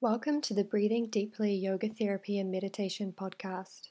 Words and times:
Welcome 0.00 0.42
to 0.42 0.54
the 0.54 0.62
Breathing 0.62 1.08
Deeply 1.08 1.56
Yoga 1.56 1.88
Therapy 1.88 2.38
and 2.38 2.52
Meditation 2.52 3.12
podcast. 3.12 3.88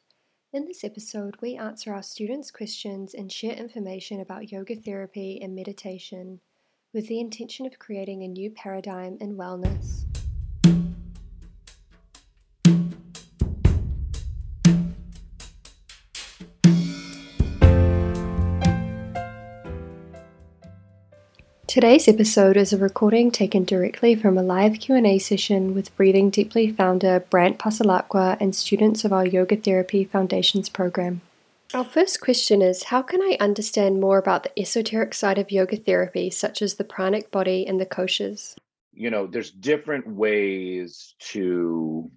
In 0.53 0.63
this 0.63 0.85
episode, 0.85 1.35
we 1.41 1.57
answer 1.57 1.93
our 1.93 2.01
students' 2.01 2.49
questions 2.49 3.13
and 3.13 3.29
share 3.29 3.51
information 3.51 4.21
about 4.21 4.49
yoga 4.49 4.77
therapy 4.77 5.37
and 5.43 5.53
meditation 5.53 6.39
with 6.93 7.09
the 7.09 7.19
intention 7.19 7.65
of 7.65 7.77
creating 7.77 8.23
a 8.23 8.29
new 8.29 8.49
paradigm 8.49 9.17
in 9.19 9.35
wellness. 9.35 10.05
Today's 21.77 22.07
episode 22.07 22.57
is 22.57 22.73
a 22.73 22.77
recording 22.79 23.29
taken 23.29 23.63
directly 23.63 24.15
from 24.15 24.35
a 24.35 24.41
live 24.41 24.79
Q&A 24.79 25.19
session 25.19 25.75
with 25.75 25.95
Breathing 25.95 26.31
Deeply 26.31 26.71
founder 26.71 27.19
Brandt 27.19 27.59
Passalacqua 27.59 28.35
and 28.39 28.55
students 28.55 29.05
of 29.05 29.13
our 29.13 29.27
Yoga 29.27 29.55
Therapy 29.57 30.03
Foundations 30.03 30.69
program. 30.69 31.21
Our 31.75 31.83
first 31.83 32.19
question 32.19 32.63
is 32.63 32.85
How 32.85 33.03
can 33.03 33.21
I 33.21 33.37
understand 33.39 34.01
more 34.01 34.17
about 34.17 34.41
the 34.41 34.59
esoteric 34.59 35.13
side 35.13 35.37
of 35.37 35.51
yoga 35.51 35.77
therapy, 35.77 36.31
such 36.31 36.63
as 36.63 36.73
the 36.73 36.83
pranic 36.83 37.29
body 37.29 37.67
and 37.67 37.79
the 37.79 37.85
koshas? 37.85 38.55
You 38.91 39.11
know, 39.11 39.27
there's 39.27 39.51
different 39.51 40.07
ways 40.07 41.13
to 41.33 42.09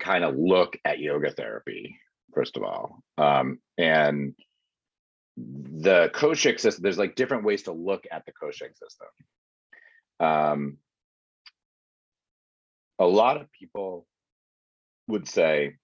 kind 0.00 0.24
of 0.24 0.34
look 0.36 0.76
at 0.84 0.98
yoga 0.98 1.30
therapy, 1.30 2.00
first 2.34 2.56
of 2.56 2.64
all. 2.64 3.04
Um, 3.16 3.60
and 3.78 4.34
the 5.80 6.10
Koshic 6.14 6.60
system, 6.60 6.82
there's 6.82 6.98
like 6.98 7.14
different 7.14 7.44
ways 7.44 7.64
to 7.64 7.72
look 7.72 8.04
at 8.10 8.24
the 8.26 8.32
Koshic 8.32 8.76
system. 8.76 9.08
Um, 10.18 10.78
a 12.98 13.06
lot 13.06 13.40
of 13.40 13.50
people 13.52 14.06
would 15.08 15.26
say, 15.26 15.76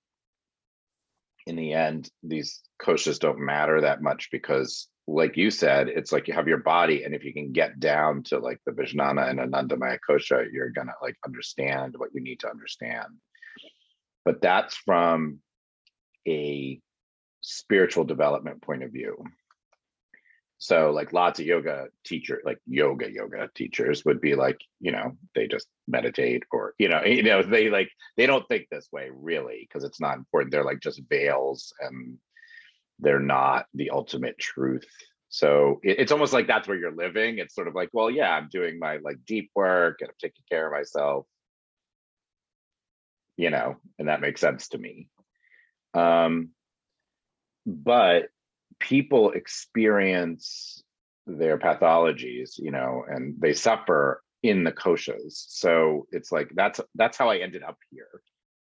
in 1.47 1.56
the 1.56 1.72
end, 1.72 2.11
these 2.22 2.61
koshas 2.83 3.19
don't 3.19 3.39
matter 3.39 3.81
that 3.81 4.03
much 4.03 4.28
because, 4.31 4.89
like 5.06 5.36
you 5.36 5.50
said, 5.50 5.88
it's 5.88 6.12
like 6.12 6.28
you 6.28 6.34
have 6.34 6.48
your 6.48 6.59
body, 6.59 7.05
and 7.05 7.14
if 7.14 7.25
you 7.25 7.33
can 7.33 7.53
get 7.53 7.81
down 7.81 8.22
to 8.25 8.38
like 8.38 8.59
the 8.66 8.72
Vijnana 8.72 9.31
and 9.31 9.38
Anandamaya 9.38 9.98
kosha, 10.09 10.44
you're 10.53 10.70
gonna 10.70 10.92
like 11.00 11.16
understand 11.25 11.94
what 11.97 12.11
you 12.12 12.20
need 12.20 12.41
to 12.41 12.50
understand. 12.50 13.06
But 14.25 14.42
that's 14.42 14.77
from 14.77 15.38
a 16.28 16.81
spiritual 17.41 18.05
development 18.05 18.61
point 18.61 18.83
of 18.83 18.91
view. 18.91 19.25
So 20.59 20.91
like 20.91 21.12
lots 21.12 21.39
of 21.39 21.47
yoga 21.47 21.89
teacher, 22.05 22.41
like 22.45 22.59
yoga 22.67 23.11
yoga 23.12 23.51
teachers 23.55 24.05
would 24.05 24.21
be 24.21 24.35
like, 24.35 24.59
you 24.81 24.91
know, 24.91 25.12
they 25.35 25.49
just 25.49 25.69
meditate 25.87 26.45
or 26.51 26.75
you 26.79 26.89
know, 26.89 27.05
you 27.05 27.23
know, 27.23 27.43
they 27.43 27.69
like 27.69 27.91
they 28.17 28.27
don't 28.27 28.47
think 28.49 28.69
this 28.71 28.89
way 28.91 29.11
really 29.12 29.67
because 29.69 29.84
it's 29.84 30.01
not 30.01 30.17
important. 30.17 30.53
They're 30.53 30.65
like 30.65 30.81
just 30.81 31.03
veils 31.09 31.75
and 31.81 32.19
they're 32.99 33.21
not 33.21 33.67
the 33.75 33.91
ultimate 33.91 34.39
truth. 34.39 34.87
So 35.29 35.81
it, 35.83 35.99
it's 35.99 36.12
almost 36.12 36.33
like 36.33 36.47
that's 36.47 36.67
where 36.67 36.79
you're 36.79 36.95
living. 36.95 37.39
It's 37.39 37.55
sort 37.55 37.69
of 37.69 37.75
like, 37.75 37.91
well, 37.93 38.11
yeah, 38.11 38.31
I'm 38.31 38.49
doing 38.51 38.79
my 38.79 38.97
like 38.99 39.19
deep 39.27 39.51
work 39.55 39.99
and 40.01 40.09
I'm 40.09 40.17
taking 40.19 40.45
care 40.51 40.67
of 40.67 40.73
myself. 40.73 41.27
You 43.37 43.51
know, 43.51 43.77
and 43.99 44.09
that 44.09 44.23
makes 44.23 44.41
sense 44.41 44.69
to 44.69 44.79
me. 44.79 45.09
Um, 45.93 46.51
but 47.67 48.29
people 48.80 49.32
experience 49.32 50.82
their 51.27 51.58
pathologies, 51.58 52.58
you 52.58 52.70
know, 52.70 53.05
and 53.08 53.34
they 53.38 53.52
suffer 53.52 54.22
in 54.42 54.64
the 54.64 54.72
koshas. 54.72 55.44
So 55.48 56.06
it's 56.12 56.30
like 56.30 56.50
that's 56.55 56.80
that's 56.94 57.16
how 57.16 57.30
I 57.30 57.38
ended 57.38 57.62
up 57.62 57.78
here, 57.91 58.22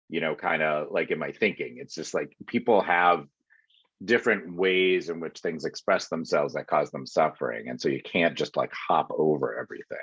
you 0.09 0.21
know, 0.21 0.35
kind 0.35 0.61
of 0.61 0.87
like 0.91 1.11
in 1.11 1.19
my 1.19 1.31
thinking. 1.31 1.77
It's 1.77 1.95
just 1.95 2.13
like 2.13 2.35
people 2.47 2.81
have 2.81 3.25
different 4.03 4.55
ways 4.55 5.09
in 5.09 5.19
which 5.19 5.39
things 5.39 5.65
express 5.65 6.09
themselves 6.09 6.53
that 6.53 6.67
cause 6.67 6.91
them 6.91 7.05
suffering. 7.05 7.69
And 7.69 7.79
so 7.79 7.89
you 7.89 8.01
can't 8.03 8.37
just 8.37 8.57
like 8.57 8.71
hop 8.73 9.11
over 9.15 9.57
everything. 9.57 9.97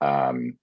Um, 0.00 0.58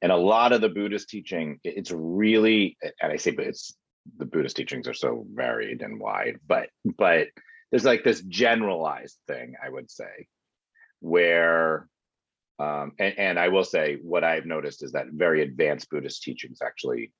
and 0.00 0.12
a 0.12 0.16
lot 0.16 0.52
of 0.52 0.60
the 0.60 0.68
Buddhist 0.68 1.08
teaching, 1.08 1.60
it's 1.64 1.90
really, 1.90 2.76
and 3.00 3.12
I 3.12 3.16
say, 3.16 3.32
but 3.32 3.46
it's 3.46 3.76
the 4.16 4.24
Buddhist 4.24 4.56
teachings 4.56 4.88
are 4.88 4.94
so 4.94 5.26
varied 5.32 5.82
and 5.82 6.00
wide, 6.00 6.38
but 6.46 6.68
but 6.96 7.28
there's 7.70 7.84
like 7.84 8.04
this 8.04 8.22
generalized 8.22 9.18
thing, 9.26 9.54
I 9.62 9.68
would 9.68 9.90
say, 9.90 10.26
where 11.00 11.88
um, 12.58 12.92
and, 12.98 13.18
and 13.18 13.38
I 13.38 13.48
will 13.48 13.64
say 13.64 13.98
what 14.02 14.24
I've 14.24 14.46
noticed 14.46 14.82
is 14.82 14.92
that 14.92 15.06
very 15.12 15.42
advanced 15.42 15.90
Buddhist 15.90 16.22
teachings 16.22 16.58
actually 16.62 17.12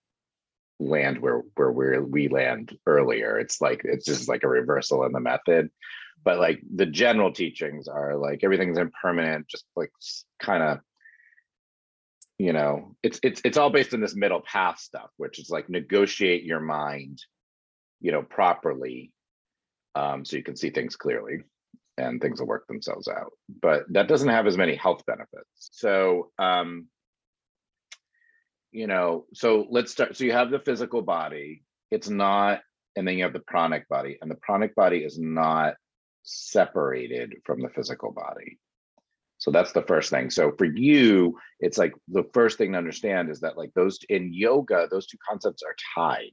land 0.81 1.19
where 1.21 1.43
where 1.55 1.73
we 1.73 1.99
we 1.99 2.29
land 2.29 2.77
earlier. 2.87 3.39
It's 3.39 3.61
like 3.61 3.83
it's 3.85 4.05
just 4.05 4.29
like 4.29 4.43
a 4.43 4.49
reversal 4.49 5.05
in 5.05 5.13
the 5.13 5.21
method. 5.21 5.71
But 6.25 6.39
like 6.39 6.61
the 6.75 6.87
general 6.87 7.33
teachings 7.33 7.87
are 7.87 8.17
like 8.17 8.43
everything's 8.43 8.79
impermanent, 8.79 9.47
just 9.49 9.65
like 9.77 9.91
kind 10.41 10.63
of 10.63 10.79
you 12.39 12.53
know 12.53 12.95
it's 13.03 13.21
it's 13.23 13.41
it's 13.45 13.59
all 13.59 13.71
based 13.71 13.95
on 13.95 14.01
this 14.01 14.15
middle 14.15 14.41
path 14.41 14.79
stuff 14.79 15.11
which 15.17 15.39
is 15.39 15.51
like 15.51 15.69
negotiate 15.69 16.45
your 16.45 16.61
mind 16.61 17.21
you 18.01 18.13
know 18.13 18.23
properly 18.23 19.13
um, 19.95 20.25
so 20.25 20.37
you 20.37 20.45
can 20.45 20.57
see 20.57 20.71
things 20.71 20.97
clearly 20.97 21.41
and 21.97 22.21
things 22.21 22.39
will 22.39 22.47
work 22.47 22.69
themselves 22.69 23.09
out. 23.09 23.33
But 23.61 23.83
that 23.93 24.07
doesn't 24.07 24.29
have 24.29 24.47
as 24.47 24.57
many 24.57 24.77
health 24.77 25.05
benefits. 25.05 25.71
So 25.73 26.31
um, 26.39 26.87
you 28.73 28.87
know 28.87 29.27
so 29.33 29.67
let's 29.71 29.93
start 29.93 30.17
so 30.17 30.25
you 30.25 30.33
have 30.33 30.51
the 30.51 30.59
physical 30.59 31.03
body 31.03 31.63
it's 31.91 32.09
not 32.09 32.61
and 32.97 33.07
then 33.07 33.17
you 33.17 33.25
have 33.25 33.33
the 33.33 33.41
pranic 33.41 33.89
body 33.89 34.19
and 34.21 34.31
the 34.31 34.37
pranic 34.37 34.75
body 34.75 34.99
is 34.99 35.19
not 35.19 35.75
separated 36.23 37.35
from 37.45 37.61
the 37.61 37.71
physical 37.71 38.13
body 38.13 38.59
so 39.39 39.53
that's 39.53 39.73
the 39.73 39.83
first 39.83 40.11
thing. 40.11 40.31
So 40.31 40.53
for 40.59 40.65
you, 40.65 41.39
it's 41.61 41.79
like 41.79 41.95
the 42.09 42.25
first 42.35 42.59
thing 42.59 42.73
to 42.73 42.79
understand 42.79 43.31
is 43.31 43.41
that 43.41 43.57
like 43.57 43.73
those 43.75 43.99
in 44.09 44.33
yoga, 44.33 44.89
those 44.91 45.07
two 45.07 45.19
concepts 45.27 45.63
are 45.63 45.77
tied. 45.95 46.33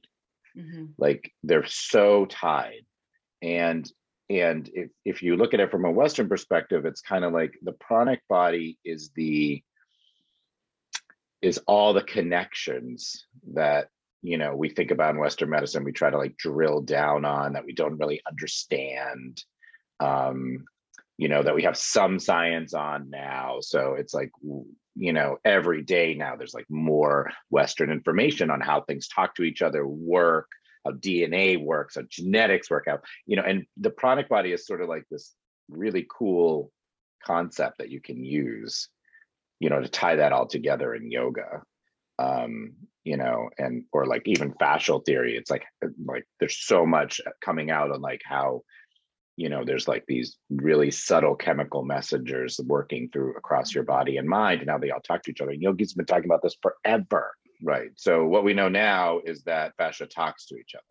Mm-hmm. 0.58 0.86
Like 0.98 1.32
they're 1.44 1.66
so 1.66 2.26
tied. 2.26 2.84
And 3.42 3.90
and 4.28 4.68
if 4.74 4.90
if 5.04 5.22
you 5.22 5.36
look 5.36 5.54
at 5.54 5.60
it 5.60 5.70
from 5.70 5.84
a 5.84 5.90
Western 5.90 6.28
perspective, 6.28 6.84
it's 6.84 7.00
kind 7.00 7.24
of 7.24 7.32
like 7.32 7.54
the 7.62 7.72
pranic 7.72 8.22
body 8.28 8.76
is 8.84 9.10
the 9.14 9.62
is 11.42 11.58
all 11.68 11.92
the 11.92 12.02
connections 12.02 13.26
that 13.54 13.88
you 14.22 14.36
know 14.36 14.56
we 14.56 14.68
think 14.68 14.90
about 14.90 15.14
in 15.14 15.20
Western 15.20 15.50
medicine. 15.50 15.84
We 15.84 15.92
try 15.92 16.10
to 16.10 16.18
like 16.18 16.36
drill 16.38 16.80
down 16.80 17.24
on 17.24 17.52
that 17.52 17.64
we 17.64 17.72
don't 17.72 17.98
really 17.98 18.20
understand. 18.26 19.44
Um, 20.00 20.64
you 21.18 21.28
know 21.28 21.42
that 21.42 21.54
we 21.54 21.62
have 21.62 21.76
some 21.76 22.18
science 22.18 22.74
on 22.74 23.10
now. 23.10 23.58
So 23.60 23.94
it's 23.94 24.14
like 24.14 24.30
you 24.96 25.12
know 25.12 25.36
every 25.44 25.82
day 25.82 26.14
now 26.14 26.36
there's 26.36 26.54
like 26.54 26.66
more 26.68 27.30
western 27.50 27.90
information 27.90 28.50
on 28.50 28.60
how 28.60 28.80
things 28.80 29.08
talk 29.08 29.34
to 29.34 29.42
each 29.42 29.62
other 29.62 29.86
work 29.86 30.48
how 30.84 30.92
dna 30.92 31.62
works 31.62 31.96
how 31.96 32.02
genetics 32.08 32.70
work 32.70 32.88
out 32.88 33.04
you 33.26 33.36
know 33.36 33.42
and 33.42 33.66
the 33.76 33.90
pranic 33.90 34.28
body 34.28 34.52
is 34.52 34.66
sort 34.66 34.80
of 34.80 34.88
like 34.88 35.04
this 35.10 35.34
really 35.68 36.06
cool 36.10 36.72
concept 37.24 37.78
that 37.78 37.90
you 37.90 38.00
can 38.00 38.24
use 38.24 38.88
you 39.60 39.68
know 39.68 39.80
to 39.80 39.88
tie 39.88 40.16
that 40.16 40.32
all 40.32 40.46
together 40.46 40.94
in 40.94 41.10
yoga. 41.10 41.62
Um 42.18 42.74
you 43.04 43.16
know 43.16 43.50
and 43.58 43.84
or 43.92 44.06
like 44.06 44.22
even 44.26 44.54
fascial 44.54 45.04
theory 45.04 45.36
it's 45.36 45.50
like 45.50 45.64
like 46.04 46.26
there's 46.40 46.58
so 46.58 46.86
much 46.86 47.20
coming 47.44 47.70
out 47.70 47.90
on 47.90 48.00
like 48.00 48.22
how 48.24 48.62
you 49.36 49.48
know 49.48 49.64
there's 49.64 49.86
like 49.86 50.04
these 50.06 50.36
really 50.50 50.90
subtle 50.90 51.34
chemical 51.34 51.84
messengers 51.84 52.58
working 52.64 53.08
through 53.12 53.36
across 53.36 53.74
your 53.74 53.84
body 53.84 54.16
and 54.16 54.28
mind 54.28 54.60
and 54.60 54.68
now 54.68 54.78
they 54.78 54.90
all 54.90 55.00
talk 55.00 55.22
to 55.22 55.30
each 55.30 55.40
other. 55.40 55.52
And 55.52 55.62
yogi's 55.62 55.94
been 55.94 56.06
talking 56.06 56.24
about 56.24 56.42
this 56.42 56.56
forever. 56.60 57.34
Right. 57.62 57.90
So 57.96 58.26
what 58.26 58.44
we 58.44 58.54
know 58.54 58.68
now 58.68 59.20
is 59.24 59.42
that 59.42 59.74
fascia 59.76 60.06
talks 60.06 60.46
to 60.46 60.56
each 60.56 60.74
other. 60.74 60.82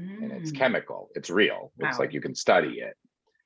Mm. 0.00 0.22
and 0.22 0.32
it's 0.32 0.50
mm. 0.50 0.58
chemical. 0.58 1.10
It's 1.14 1.30
real. 1.30 1.72
Wow. 1.78 1.88
it's 1.88 1.98
like 1.98 2.12
you 2.12 2.20
can 2.20 2.34
study 2.34 2.80
it. 2.80 2.96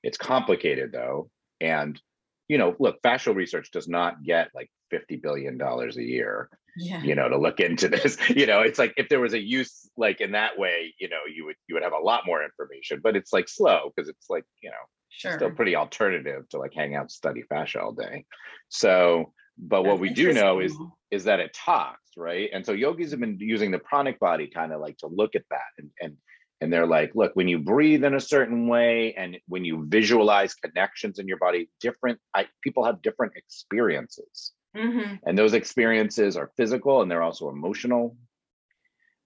It's 0.02 0.16
complicated 0.16 0.92
though. 0.92 1.30
And 1.60 2.00
you 2.48 2.58
know 2.58 2.74
look 2.78 3.00
fascial 3.02 3.34
research 3.34 3.70
does 3.70 3.88
not 3.88 4.22
get 4.22 4.48
like 4.54 4.70
50 4.90 5.16
billion 5.16 5.58
dollars 5.58 5.96
a 5.96 6.02
year 6.02 6.48
yeah. 6.76 7.02
you 7.02 7.14
know 7.14 7.28
to 7.28 7.38
look 7.38 7.60
into 7.60 7.88
this 7.88 8.16
you 8.30 8.46
know 8.46 8.60
it's 8.60 8.78
like 8.78 8.94
if 8.96 9.08
there 9.08 9.20
was 9.20 9.34
a 9.34 9.40
use 9.40 9.88
like 9.96 10.20
in 10.20 10.32
that 10.32 10.58
way 10.58 10.94
you 10.98 11.08
know 11.08 11.20
you 11.32 11.44
would 11.44 11.56
you 11.68 11.74
would 11.74 11.82
have 11.82 11.92
a 11.92 11.98
lot 11.98 12.26
more 12.26 12.42
information 12.42 13.00
but 13.02 13.16
it's 13.16 13.32
like 13.32 13.48
slow 13.48 13.92
because 13.94 14.08
it's 14.08 14.26
like 14.28 14.44
you 14.62 14.70
know 14.70 14.76
sure. 15.10 15.32
still 15.32 15.50
pretty 15.50 15.76
alternative 15.76 16.48
to 16.48 16.58
like 16.58 16.72
hang 16.74 16.94
out 16.94 17.10
study 17.10 17.42
fascia 17.48 17.80
all 17.80 17.92
day 17.92 18.24
so 18.68 19.32
but 19.60 19.82
That's 19.82 19.90
what 19.90 20.00
we 20.00 20.10
do 20.10 20.32
know 20.32 20.60
is 20.60 20.74
is 21.10 21.24
that 21.24 21.40
it 21.40 21.52
talks 21.52 22.10
right 22.16 22.48
and 22.52 22.64
so 22.64 22.72
yogis 22.72 23.10
have 23.10 23.20
been 23.20 23.38
using 23.40 23.70
the 23.70 23.78
pranic 23.78 24.18
body 24.18 24.48
kind 24.52 24.72
of 24.72 24.80
like 24.80 24.96
to 24.98 25.08
look 25.08 25.34
at 25.34 25.42
that 25.50 25.60
and 25.78 25.90
and 26.00 26.16
and 26.60 26.72
they're 26.72 26.86
like 26.86 27.12
look 27.14 27.32
when 27.34 27.48
you 27.48 27.58
breathe 27.58 28.04
in 28.04 28.14
a 28.14 28.20
certain 28.20 28.68
way 28.68 29.14
and 29.14 29.38
when 29.46 29.64
you 29.64 29.86
visualize 29.88 30.54
connections 30.54 31.18
in 31.18 31.28
your 31.28 31.38
body 31.38 31.68
different 31.80 32.18
I, 32.34 32.46
people 32.62 32.84
have 32.84 33.02
different 33.02 33.34
experiences 33.36 34.52
Mm-hmm. 34.76 35.14
And 35.24 35.38
those 35.38 35.54
experiences 35.54 36.36
are 36.36 36.50
physical 36.56 37.02
and 37.02 37.10
they're 37.10 37.22
also 37.22 37.48
emotional. 37.48 38.16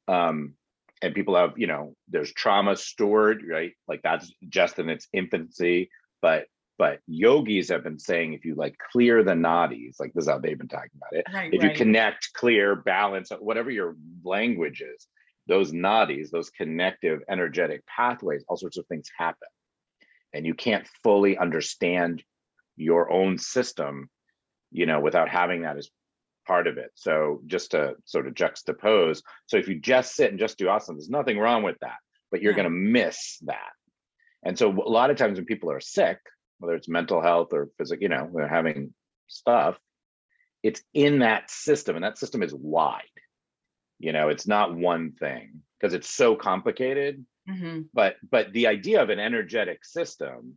Um, 0.09 0.55
and 1.03 1.15
people 1.15 1.37
have, 1.37 1.55
you 1.57 1.67
know, 1.67 1.95
there's 2.09 2.33
trauma 2.33 2.77
stored, 2.77 3.43
right? 3.49 3.73
Like 3.89 4.03
that's 4.03 4.33
just 4.49 4.79
in 4.79 4.89
its 4.89 5.09
infancy. 5.13 5.91
But 6.21 6.47
but 6.79 7.01
yogis 7.07 7.69
have 7.69 7.85
been 7.85 7.99
saying 7.99 8.33
if 8.33 8.45
you 8.45 8.55
like 8.55 8.77
clear 8.93 9.23
the 9.23 9.33
nadis, 9.33 10.01
like 10.01 10.13
this 10.15 10.25
is 10.25 10.31
how 10.31 10.39
they've 10.39 10.59
been 10.59 10.69
talking 10.69 10.91
about 10.97 11.19
it. 11.19 11.27
Right, 11.33 11.53
if 11.53 11.63
right. 11.63 11.71
you 11.71 11.77
connect, 11.77 12.33
clear, 12.35 12.77
balance, 12.77 13.31
whatever 13.39 13.71
your 13.71 13.97
language 14.25 14.81
is, 14.81 15.07
those 15.47 15.73
nadis, 15.73 16.31
those 16.31 16.51
connective 16.51 17.21
energetic 17.29 17.85
pathways, 17.87 18.45
all 18.49 18.57
sorts 18.57 18.79
of 18.79 18.87
things 18.87 19.09
happen. 19.17 19.49
And 20.33 20.47
you 20.47 20.55
can't 20.55 20.87
fully 21.03 21.37
understand 21.37 22.23
your 22.77 23.11
own 23.13 23.39
system, 23.39 24.09
you 24.71 24.87
know, 24.87 25.01
without 25.01 25.29
having 25.29 25.63
that 25.63 25.77
as 25.77 25.91
part 26.47 26.67
of 26.67 26.79
it. 26.79 26.91
So 26.95 27.43
just 27.47 27.73
to 27.73 27.97
sort 28.05 28.27
of 28.27 28.35
juxtapose. 28.35 29.23
So 29.47 29.57
if 29.57 29.69
you 29.69 29.79
just 29.79 30.15
sit 30.15 30.31
and 30.31 30.39
just 30.39 30.59
do 30.59 30.67
asana, 30.67 30.95
there's 30.95 31.11
nothing 31.11 31.39
wrong 31.39 31.63
with 31.63 31.77
that, 31.81 31.97
but 32.31 32.43
you're 32.43 32.53
yeah. 32.53 32.57
going 32.57 32.71
to 32.71 32.71
miss 32.71 33.39
that. 33.43 33.73
And 34.45 34.59
so 34.59 34.71
a 34.71 34.89
lot 34.89 35.11
of 35.11 35.17
times 35.17 35.39
when 35.39 35.47
people 35.47 35.71
are 35.71 35.81
sick, 35.81 36.19
whether 36.59 36.75
it's 36.75 36.89
mental 36.89 37.23
health 37.23 37.53
or 37.53 37.69
physical, 37.79 38.03
you 38.03 38.09
know, 38.09 38.31
they're 38.35 38.49
having 38.49 38.95
stuff, 39.29 39.79
it's 40.63 40.83
in 40.95 41.21
that 41.21 41.51
system 41.51 41.97
and 41.97 42.05
that 42.05 42.19
system 42.19 42.43
is 42.43 42.55
wide 42.55 43.03
you 44.03 44.13
know 44.13 44.29
it's 44.29 44.47
not 44.47 44.75
one 44.75 45.13
thing 45.13 45.63
because 45.79 45.95
it's 45.95 46.11
so 46.11 46.35
complicated 46.35 47.25
mm-hmm. 47.49 47.83
but 47.95 48.17
but 48.29 48.53
the 48.53 48.67
idea 48.67 49.01
of 49.01 49.09
an 49.09 49.21
energetic 49.21 49.85
system 49.85 50.55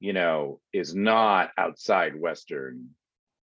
you 0.00 0.12
know 0.12 0.60
is 0.72 0.94
not 0.94 1.50
outside 1.56 2.20
western 2.20 2.90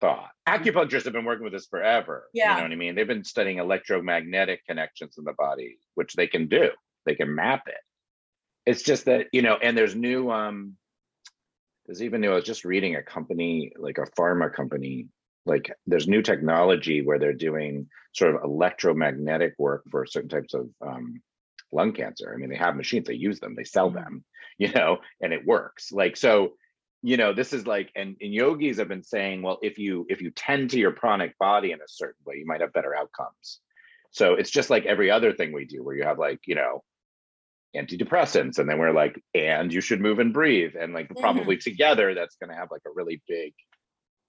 thought 0.00 0.28
mm-hmm. 0.46 0.62
acupuncturists 0.62 1.04
have 1.04 1.14
been 1.14 1.24
working 1.24 1.44
with 1.44 1.52
this 1.52 1.66
forever 1.66 2.28
yeah. 2.34 2.50
you 2.50 2.56
know 2.58 2.62
what 2.62 2.72
i 2.72 2.76
mean 2.76 2.94
they've 2.94 3.08
been 3.08 3.24
studying 3.24 3.58
electromagnetic 3.58 4.64
connections 4.66 5.16
in 5.18 5.24
the 5.24 5.32
body 5.32 5.78
which 5.94 6.12
they 6.14 6.26
can 6.26 6.46
do 6.46 6.70
they 7.06 7.14
can 7.14 7.34
map 7.34 7.62
it 7.66 7.80
it's 8.66 8.82
just 8.82 9.06
that 9.06 9.26
you 9.32 9.40
know 9.40 9.56
and 9.56 9.76
there's 9.76 9.96
new 9.96 10.30
um 10.30 10.76
there's 11.86 12.02
even 12.02 12.20
new 12.20 12.32
i 12.32 12.34
was 12.34 12.44
just 12.44 12.66
reading 12.66 12.96
a 12.96 13.02
company 13.02 13.72
like 13.78 13.96
a 13.96 14.10
pharma 14.18 14.52
company 14.52 15.08
like 15.46 15.72
there's 15.86 16.08
new 16.08 16.22
technology 16.22 17.02
where 17.02 17.18
they're 17.18 17.32
doing 17.32 17.88
sort 18.14 18.34
of 18.34 18.42
electromagnetic 18.44 19.54
work 19.58 19.84
for 19.90 20.06
certain 20.06 20.28
types 20.28 20.54
of 20.54 20.68
um, 20.80 21.20
lung 21.72 21.92
cancer. 21.92 22.32
I 22.32 22.38
mean, 22.38 22.50
they 22.50 22.56
have 22.56 22.76
machines, 22.76 23.06
they 23.06 23.14
use 23.14 23.40
them, 23.40 23.54
they 23.54 23.64
sell 23.64 23.88
mm-hmm. 23.88 23.98
them, 23.98 24.24
you 24.58 24.72
know, 24.72 24.98
and 25.20 25.32
it 25.32 25.46
works. 25.46 25.92
Like 25.92 26.16
so, 26.16 26.54
you 27.02 27.16
know, 27.16 27.32
this 27.34 27.52
is 27.52 27.66
like, 27.66 27.90
and, 27.94 28.16
and 28.20 28.32
yogis 28.32 28.78
have 28.78 28.88
been 28.88 29.04
saying, 29.04 29.42
well, 29.42 29.58
if 29.62 29.78
you 29.78 30.06
if 30.08 30.22
you 30.22 30.30
tend 30.30 30.70
to 30.70 30.78
your 30.78 30.92
pranic 30.92 31.36
body 31.38 31.72
in 31.72 31.80
a 31.80 31.88
certain 31.88 32.22
way, 32.24 32.36
you 32.36 32.46
might 32.46 32.62
have 32.62 32.72
better 32.72 32.96
outcomes. 32.96 33.60
So 34.10 34.34
it's 34.34 34.50
just 34.50 34.70
like 34.70 34.86
every 34.86 35.10
other 35.10 35.32
thing 35.32 35.52
we 35.52 35.66
do, 35.66 35.84
where 35.84 35.94
you 35.94 36.04
have 36.04 36.18
like, 36.18 36.40
you 36.46 36.54
know, 36.54 36.82
antidepressants, 37.76 38.58
and 38.58 38.68
then 38.68 38.78
we're 38.78 38.92
like, 38.92 39.22
and 39.34 39.72
you 39.72 39.82
should 39.82 40.00
move 40.00 40.18
and 40.18 40.32
breathe, 40.32 40.74
and 40.78 40.94
like 40.94 41.08
mm-hmm. 41.08 41.20
probably 41.20 41.58
together, 41.58 42.14
that's 42.14 42.36
going 42.36 42.50
to 42.50 42.56
have 42.56 42.70
like 42.70 42.82
a 42.86 42.94
really 42.94 43.22
big 43.28 43.52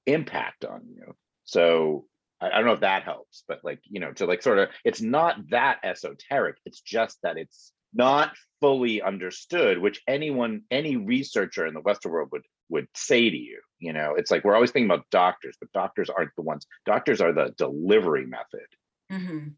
impact 0.08 0.66
on 0.66 0.82
you. 0.88 1.16
So 1.44 2.06
I, 2.42 2.48
I 2.48 2.58
don't 2.58 2.66
know 2.66 2.74
if 2.74 2.80
that 2.80 3.04
helps, 3.04 3.44
but 3.48 3.60
like, 3.64 3.80
you 3.84 4.00
know, 4.00 4.12
to 4.14 4.26
like 4.26 4.42
sort 4.42 4.60
of, 4.60 4.70
it's 4.84 5.02
not 5.02 5.50
that 5.50 5.80
esoteric. 5.84 6.58
It's 6.66 6.82
just 6.82 7.20
that 7.24 7.38
it's 7.38 7.72
not 7.94 8.32
fully 8.62 9.02
understood, 9.02 9.78
which 9.78 10.02
anyone, 10.08 10.64
any 10.72 10.98
researcher 10.98 11.66
in 11.66 11.74
the 11.74 11.82
Western 11.82 12.12
world 12.12 12.30
would 12.32 12.44
would 12.70 12.88
say 12.96 13.30
to 13.30 13.38
you. 13.38 13.62
You 13.80 13.94
know, 13.94 14.16
it's 14.16 14.32
like 14.32 14.44
we're 14.44 14.56
always 14.56 14.72
thinking 14.72 14.90
about 14.90 15.10
doctors, 15.12 15.56
but 15.60 15.72
doctors 15.72 16.10
aren't 16.10 16.36
the 16.36 16.42
ones. 16.42 16.66
Doctors 16.86 17.22
are 17.22 17.32
the 17.32 17.54
delivery 17.58 18.26
method 18.26 18.68
mm-hmm. 19.12 19.50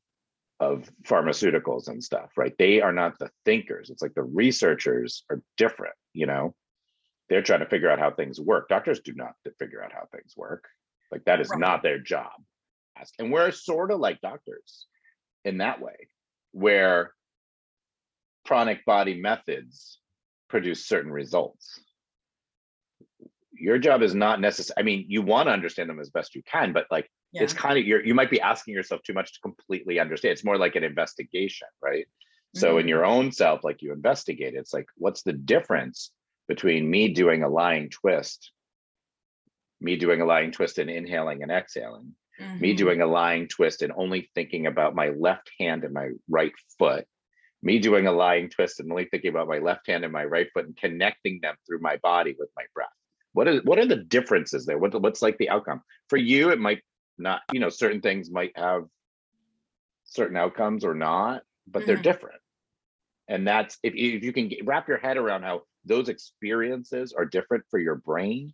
of 0.60 0.92
pharmaceuticals 1.04 1.88
and 1.88 2.04
stuff, 2.04 2.32
right? 2.38 2.54
They 2.60 2.82
are 2.82 2.94
not 2.94 3.18
the 3.18 3.32
thinkers. 3.46 3.90
It's 3.90 4.02
like 4.02 4.14
the 4.14 4.24
researchers 4.24 5.24
are 5.30 5.42
different. 5.58 5.96
You 6.14 6.28
know, 6.28 6.54
they're 7.30 7.42
trying 7.44 7.60
to 7.60 7.66
figure 7.68 7.90
out 7.90 8.00
how 8.00 8.12
things 8.12 8.40
work. 8.40 8.68
Doctors 8.70 9.00
do 9.02 9.14
not 9.14 9.34
figure 9.60 9.84
out 9.84 9.94
how 9.94 10.08
things 10.12 10.34
work. 10.36 10.68
Like 11.12 11.26
that 11.26 11.40
is 11.40 11.50
right. 11.50 11.60
not 11.60 11.84
their 11.84 12.00
job. 12.00 12.32
And 13.18 13.32
we're 13.32 13.52
sort 13.52 13.92
of 13.92 14.00
like 14.00 14.20
doctors 14.20 14.88
in 15.46 15.60
that 15.60 15.80
way, 15.80 16.10
where 16.52 17.14
pranic 18.46 18.84
body 18.86 19.22
methods 19.22 20.00
produce 20.50 20.86
certain 20.86 21.12
results. 21.12 21.80
Your 23.54 23.78
job 23.78 24.02
is 24.02 24.16
not 24.16 24.42
necessary. 24.42 24.76
I 24.78 24.84
mean, 24.84 25.06
you 25.08 25.22
want 25.22 25.48
to 25.48 25.54
understand 25.54 25.90
them 25.90 26.00
as 26.00 26.10
best 26.10 26.36
you 26.36 26.42
can, 26.44 26.74
but 26.74 26.88
like 26.92 27.10
yeah. 27.32 27.44
it's 27.44 27.54
kind 27.54 27.78
of 27.78 27.86
you're 27.86 28.04
you 28.06 28.14
might 28.14 28.32
be 28.32 28.42
asking 28.42 28.74
yourself 28.74 29.02
too 29.04 29.14
much 29.14 29.34
to 29.34 29.40
completely 29.42 30.00
understand. 30.00 30.34
It's 30.34 30.44
more 30.44 30.58
like 30.58 30.76
an 30.76 30.84
investigation, 30.84 31.68
right? 31.82 32.06
Mm-hmm. 32.06 32.60
So 32.60 32.78
in 32.78 32.82
mm-hmm. 32.82 32.90
your 32.90 33.06
own 33.06 33.32
self, 33.32 33.64
like 33.64 33.82
you 33.82 33.94
investigate, 33.94 34.56
it's 34.56 34.74
like, 34.74 34.88
what's 34.98 35.24
the 35.24 35.34
difference 35.34 36.12
between 36.50 36.90
me 36.90 37.10
doing 37.10 37.44
a 37.44 37.48
lying 37.48 37.90
twist, 37.90 38.52
me 39.80 39.96
doing 39.96 40.20
a 40.20 40.26
lying 40.26 40.52
twist 40.52 40.80
and 40.80 40.90
inhaling 40.90 41.44
and 41.44 41.52
exhaling, 41.52 42.16
mm-hmm. 42.42 42.60
me 42.60 42.74
doing 42.74 43.02
a 43.02 43.06
lying 43.06 43.48
twist 43.48 43.84
and 43.84 43.94
only 43.96 44.30
thinking 44.34 44.66
about 44.66 44.96
my 44.96 45.10
left 45.10 45.50
hand 45.60 45.84
and 45.84 45.94
my 45.94 46.10
right 46.28 46.52
foot, 46.80 47.06
me 47.62 47.78
doing 47.78 48.08
a 48.08 48.12
lying 48.12 48.50
twist 48.50 48.80
and 48.80 48.92
only 48.92 49.06
thinking 49.06 49.30
about 49.30 49.48
my 49.48 49.60
left 49.60 49.88
hand 49.88 50.04
and 50.04 50.12
my 50.12 50.26
right 50.26 50.48
foot 50.52 50.66
and 50.66 50.76
connecting 50.76 51.40
them 51.40 51.56
through 51.66 51.80
my 51.80 51.98
body 51.98 52.36
with 52.38 52.50
my 52.58 52.64
breath. 52.74 52.90
What 53.34 53.48
are 53.48 53.60
what 53.60 53.78
are 53.78 53.86
the 53.86 53.96
differences 53.96 54.66
there? 54.66 54.80
What, 54.80 55.00
what's 55.00 55.22
like 55.22 55.38
the 55.38 55.50
outcome 55.50 55.82
for 56.10 56.18
you? 56.18 56.50
It 56.50 56.60
might 56.60 56.82
not, 57.20 57.42
you 57.54 57.60
know, 57.60 57.70
certain 57.70 58.02
things 58.02 58.32
might 58.32 58.54
have 58.56 58.86
certain 60.04 60.36
outcomes 60.36 60.84
or 60.84 60.96
not, 60.96 61.44
but 61.68 61.82
mm-hmm. 61.82 61.88
they're 61.88 62.02
different. 62.02 62.42
And 63.30 63.48
that's 63.48 63.78
if, 63.84 63.94
if 63.96 64.24
you 64.24 64.34
can 64.34 64.50
get, 64.50 64.66
wrap 64.66 64.90
your 64.90 64.98
head 64.98 65.18
around 65.18 65.44
how 65.44 65.62
those 65.86 66.10
experiences 66.10 67.14
are 67.14 67.26
different 67.26 67.64
for 67.70 67.80
your 67.80 67.96
brain, 67.96 68.54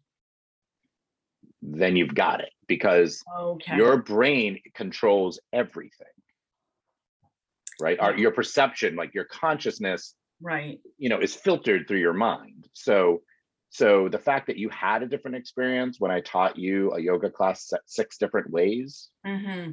then 1.62 1.96
you've 1.96 2.14
got 2.14 2.42
it 2.42 2.52
because 2.68 3.24
okay. 3.40 3.78
your 3.78 3.98
brain 3.98 4.60
controls 4.76 5.40
everything. 5.52 6.08
Right? 7.82 8.00
Our, 8.00 8.16
your 8.18 8.32
perception, 8.32 8.96
like 8.96 9.14
your 9.14 9.26
consciousness, 9.26 10.14
right, 10.42 10.80
you 10.98 11.10
know, 11.10 11.20
is 11.20 11.34
filtered 11.34 11.88
through 11.88 12.00
your 12.00 12.14
mind. 12.14 12.68
So 12.74 13.22
so 13.76 14.08
the 14.08 14.20
fact 14.20 14.48
that 14.48 14.56
you 14.58 14.70
had 14.70 15.04
a 15.04 15.08
different 15.08 15.36
experience 15.36 16.00
when 16.00 16.10
I 16.10 16.22
taught 16.22 16.58
you 16.58 16.94
a 16.94 17.00
yoga 17.00 17.30
class 17.30 17.74
six 17.86 18.18
different 18.18 18.50
ways 18.50 19.10
mm-hmm. 19.28 19.72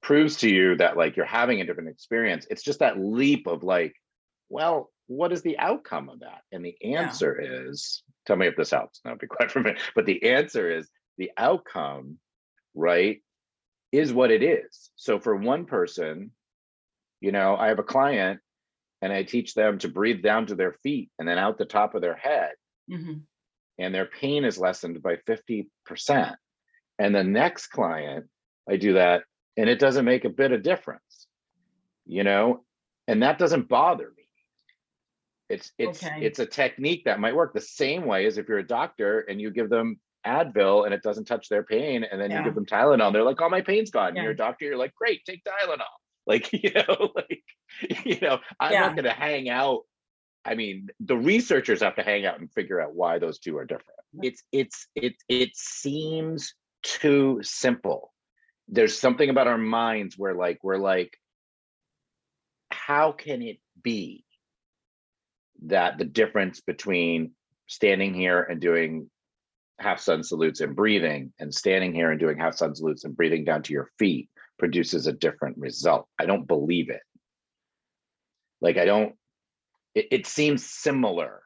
proves 0.00 0.36
to 0.38 0.48
you 0.48 0.76
that 0.76 0.96
like 0.96 1.16
you're 1.16 1.26
having 1.26 1.60
a 1.60 1.66
different 1.66 1.90
experience. 1.90 2.46
It's 2.48 2.62
just 2.62 2.78
that 2.78 2.98
leap 2.98 3.46
of 3.46 3.62
like, 3.62 3.94
well, 4.48 4.90
what 5.06 5.32
is 5.32 5.42
the 5.42 5.58
outcome 5.58 6.08
of 6.08 6.20
that? 6.20 6.42
And 6.52 6.64
the 6.64 6.76
answer 6.94 7.38
yeah. 7.40 7.70
is, 7.70 8.02
tell 8.26 8.36
me 8.36 8.46
if 8.46 8.56
this 8.56 8.70
helps. 8.70 9.00
Now 9.04 9.14
be 9.14 9.26
quiet 9.28 9.50
for 9.50 9.60
a 9.60 9.62
minute. 9.62 9.80
But 9.94 10.06
the 10.06 10.30
answer 10.30 10.70
is 10.70 10.88
the 11.16 11.30
outcome, 11.36 12.18
right, 12.74 13.22
is 13.92 14.12
what 14.12 14.30
it 14.30 14.42
is. 14.42 14.90
So 14.96 15.18
for 15.18 15.34
one 15.34 15.64
person, 15.64 16.30
you 17.20 17.32
know, 17.32 17.56
I 17.56 17.68
have 17.68 17.78
a 17.78 17.84
client 17.84 18.40
and 19.00 19.12
I 19.12 19.22
teach 19.22 19.54
them 19.54 19.78
to 19.78 19.88
breathe 19.88 20.22
down 20.22 20.46
to 20.46 20.54
their 20.54 20.72
feet 20.82 21.10
and 21.18 21.26
then 21.26 21.38
out 21.38 21.58
the 21.58 21.64
top 21.64 21.94
of 21.94 22.02
their 22.02 22.16
head. 22.16 22.52
Mm-hmm. 22.90 23.14
And 23.78 23.94
their 23.94 24.06
pain 24.06 24.44
is 24.44 24.58
lessened 24.58 25.02
by 25.02 25.16
50%. 25.28 25.66
And 26.98 27.14
the 27.14 27.24
next 27.24 27.68
client, 27.68 28.26
I 28.68 28.76
do 28.76 28.94
that 28.94 29.22
and 29.58 29.68
it 29.68 29.80
doesn't 29.80 30.04
make 30.04 30.24
a 30.24 30.30
bit 30.30 30.52
of 30.52 30.62
difference, 30.62 31.26
you 32.06 32.22
know, 32.22 32.64
and 33.08 33.24
that 33.24 33.38
doesn't 33.38 33.68
bother 33.68 34.12
me 34.16 34.17
it's 35.48 35.72
it's 35.78 36.04
okay. 36.04 36.18
it's 36.20 36.38
a 36.38 36.46
technique 36.46 37.04
that 37.04 37.20
might 37.20 37.34
work 37.34 37.54
the 37.54 37.60
same 37.60 38.04
way 38.06 38.26
as 38.26 38.38
if 38.38 38.48
you're 38.48 38.58
a 38.58 38.66
doctor 38.66 39.20
and 39.20 39.40
you 39.40 39.50
give 39.50 39.70
them 39.70 39.98
Advil 40.26 40.84
and 40.84 40.92
it 40.92 41.02
doesn't 41.02 41.24
touch 41.24 41.48
their 41.48 41.62
pain, 41.62 42.04
and 42.04 42.20
then 42.20 42.30
yeah. 42.30 42.38
you 42.38 42.44
give 42.44 42.54
them 42.54 42.66
Tylenol. 42.66 43.12
They're 43.12 43.22
like, 43.22 43.40
"Oh, 43.40 43.48
my 43.48 43.62
pain's 43.62 43.90
gone." 43.90 44.14
Yeah. 44.14 44.22
You're 44.22 44.32
a 44.32 44.36
doctor. 44.36 44.66
You're 44.66 44.76
like, 44.76 44.94
"Great, 44.94 45.24
take 45.24 45.42
Tylenol." 45.44 45.82
Like 46.26 46.52
you 46.52 46.70
know, 46.74 47.12
like 47.14 47.42
you 48.04 48.18
know, 48.20 48.38
I'm 48.60 48.72
yeah. 48.72 48.80
not 48.80 48.96
going 48.96 49.06
to 49.06 49.12
hang 49.12 49.48
out. 49.48 49.84
I 50.44 50.56
mean, 50.56 50.88
the 51.00 51.16
researchers 51.16 51.80
have 51.80 51.96
to 51.96 52.02
hang 52.02 52.26
out 52.26 52.38
and 52.38 52.52
figure 52.52 52.82
out 52.82 52.94
why 52.94 53.18
those 53.18 53.38
two 53.38 53.56
are 53.56 53.64
different. 53.64 53.98
It's 54.20 54.42
it's 54.52 54.88
it 54.94 55.14
it 55.30 55.52
seems 55.54 56.52
too 56.82 57.40
simple. 57.42 58.12
There's 58.68 58.98
something 58.98 59.30
about 59.30 59.46
our 59.46 59.56
minds 59.56 60.18
where 60.18 60.34
like 60.34 60.58
we're 60.62 60.76
like, 60.76 61.16
how 62.70 63.12
can 63.12 63.40
it 63.40 63.58
be 63.82 64.26
that 65.66 65.98
the 65.98 66.04
difference 66.04 66.60
between 66.60 67.32
standing 67.66 68.14
here 68.14 68.42
and 68.42 68.60
doing 68.60 69.10
half 69.78 70.00
sun 70.00 70.22
salutes 70.22 70.60
and 70.60 70.74
breathing 70.74 71.32
and 71.38 71.54
standing 71.54 71.94
here 71.94 72.10
and 72.10 72.18
doing 72.18 72.38
half 72.38 72.56
sun 72.56 72.74
salutes 72.74 73.04
and 73.04 73.16
breathing 73.16 73.44
down 73.44 73.62
to 73.62 73.72
your 73.72 73.90
feet 73.98 74.28
produces 74.58 75.06
a 75.06 75.12
different 75.12 75.56
result. 75.58 76.08
I 76.18 76.26
don't 76.26 76.48
believe 76.48 76.90
it. 76.90 77.02
Like, 78.60 78.76
I 78.76 78.84
don't, 78.86 79.14
it, 79.94 80.08
it 80.10 80.26
seems 80.26 80.68
similar 80.68 81.42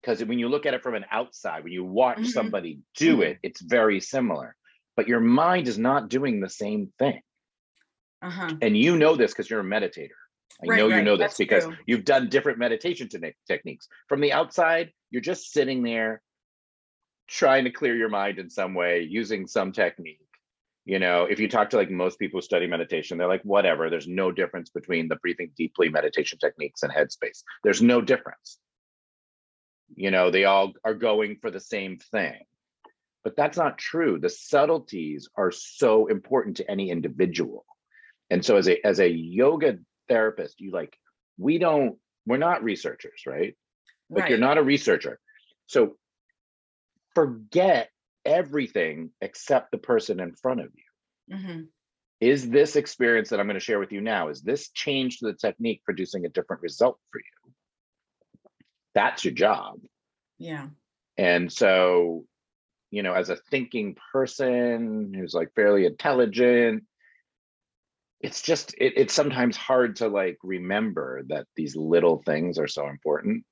because 0.00 0.24
when 0.24 0.38
you 0.38 0.48
look 0.48 0.64
at 0.64 0.74
it 0.74 0.82
from 0.82 0.94
an 0.94 1.04
outside, 1.10 1.62
when 1.62 1.72
you 1.72 1.84
watch 1.84 2.18
mm-hmm. 2.18 2.26
somebody 2.26 2.80
do 2.96 3.14
mm-hmm. 3.14 3.22
it, 3.22 3.38
it's 3.42 3.60
very 3.60 4.00
similar. 4.00 4.56
but 4.96 5.08
your 5.08 5.20
mind 5.20 5.68
is 5.68 5.78
not 5.78 6.08
doing 6.08 6.40
the 6.40 6.48
same 6.48 6.92
thing. 6.98 7.20
Uh-huh. 8.22 8.54
And 8.60 8.76
you 8.76 8.96
know 8.96 9.16
this 9.16 9.32
because 9.32 9.50
you're 9.50 9.60
a 9.60 9.64
meditator. 9.64 10.10
I 10.62 10.66
right, 10.66 10.76
know 10.78 10.88
you 10.88 11.02
know 11.02 11.16
this 11.16 11.32
That's 11.32 11.38
because 11.38 11.64
true. 11.64 11.76
you've 11.86 12.04
done 12.04 12.28
different 12.28 12.58
meditation 12.58 13.08
te- 13.08 13.34
techniques. 13.46 13.88
From 14.08 14.20
the 14.20 14.32
outside, 14.32 14.92
you're 15.10 15.22
just 15.22 15.52
sitting 15.52 15.82
there 15.82 16.22
trying 17.28 17.64
to 17.64 17.70
clear 17.70 17.96
your 17.96 18.08
mind 18.08 18.38
in 18.38 18.50
some 18.50 18.74
way 18.74 19.06
using 19.08 19.46
some 19.46 19.72
technique. 19.72 20.18
You 20.84 20.98
know, 20.98 21.24
if 21.24 21.38
you 21.38 21.48
talk 21.48 21.70
to 21.70 21.76
like 21.76 21.90
most 21.90 22.18
people 22.18 22.38
who 22.38 22.42
study 22.42 22.66
meditation, 22.66 23.16
they're 23.16 23.28
like, 23.28 23.42
whatever, 23.42 23.88
there's 23.88 24.08
no 24.08 24.32
difference 24.32 24.70
between 24.70 25.08
the 25.08 25.16
breathing 25.16 25.52
deeply 25.56 25.88
meditation 25.88 26.38
techniques 26.38 26.82
and 26.82 26.92
headspace. 26.92 27.42
There's 27.62 27.80
no 27.80 28.00
difference. 28.00 28.58
You 29.94 30.10
know, 30.10 30.30
they 30.30 30.44
all 30.44 30.72
are 30.84 30.94
going 30.94 31.36
for 31.40 31.50
the 31.50 31.60
same 31.60 31.98
thing. 31.98 32.40
But 33.24 33.36
that's 33.36 33.56
not 33.56 33.78
true. 33.78 34.18
The 34.18 34.28
subtleties 34.28 35.28
are 35.36 35.52
so 35.52 36.08
important 36.08 36.56
to 36.56 36.68
any 36.68 36.90
individual. 36.90 37.64
And 38.30 38.44
so 38.44 38.56
as 38.56 38.68
a 38.68 38.84
as 38.84 38.98
a 38.98 39.08
yoga 39.08 39.78
therapist, 40.08 40.60
you 40.60 40.70
like, 40.70 40.96
we 41.38 41.58
don't, 41.58 41.96
we're 42.26 42.36
not 42.36 42.62
researchers, 42.62 43.22
right? 43.26 43.56
Like 44.10 44.22
right. 44.22 44.30
you're 44.30 44.38
not 44.38 44.58
a 44.58 44.62
researcher. 44.62 45.18
So 45.66 45.96
forget 47.14 47.90
everything 48.24 49.10
except 49.20 49.70
the 49.70 49.78
person 49.78 50.20
in 50.20 50.34
front 50.34 50.60
of 50.60 50.68
you. 50.74 51.36
Mm-hmm. 51.36 51.60
Is 52.20 52.48
this 52.48 52.76
experience 52.76 53.30
that 53.30 53.40
I'm 53.40 53.46
going 53.46 53.54
to 53.54 53.60
share 53.60 53.80
with 53.80 53.90
you 53.90 54.00
now, 54.00 54.28
is 54.28 54.42
this 54.42 54.70
change 54.70 55.18
to 55.18 55.26
the 55.26 55.32
technique 55.32 55.82
producing 55.84 56.24
a 56.24 56.28
different 56.28 56.62
result 56.62 56.98
for 57.10 57.18
you? 57.18 57.52
That's 58.94 59.24
your 59.24 59.34
job. 59.34 59.80
Yeah. 60.38 60.68
And 61.16 61.52
so, 61.52 62.24
you 62.90 63.02
know, 63.02 63.14
as 63.14 63.30
a 63.30 63.36
thinking 63.50 63.96
person 64.12 65.14
who's 65.14 65.34
like 65.34 65.54
fairly 65.56 65.86
intelligent, 65.86 66.84
it's 68.22 68.40
just 68.40 68.74
it, 68.78 68.94
it's 68.96 69.12
sometimes 69.12 69.56
hard 69.56 69.96
to 69.96 70.08
like 70.08 70.38
remember 70.42 71.22
that 71.28 71.46
these 71.56 71.76
little 71.76 72.22
things 72.24 72.58
are 72.58 72.68
so 72.68 72.88
important 72.88 73.44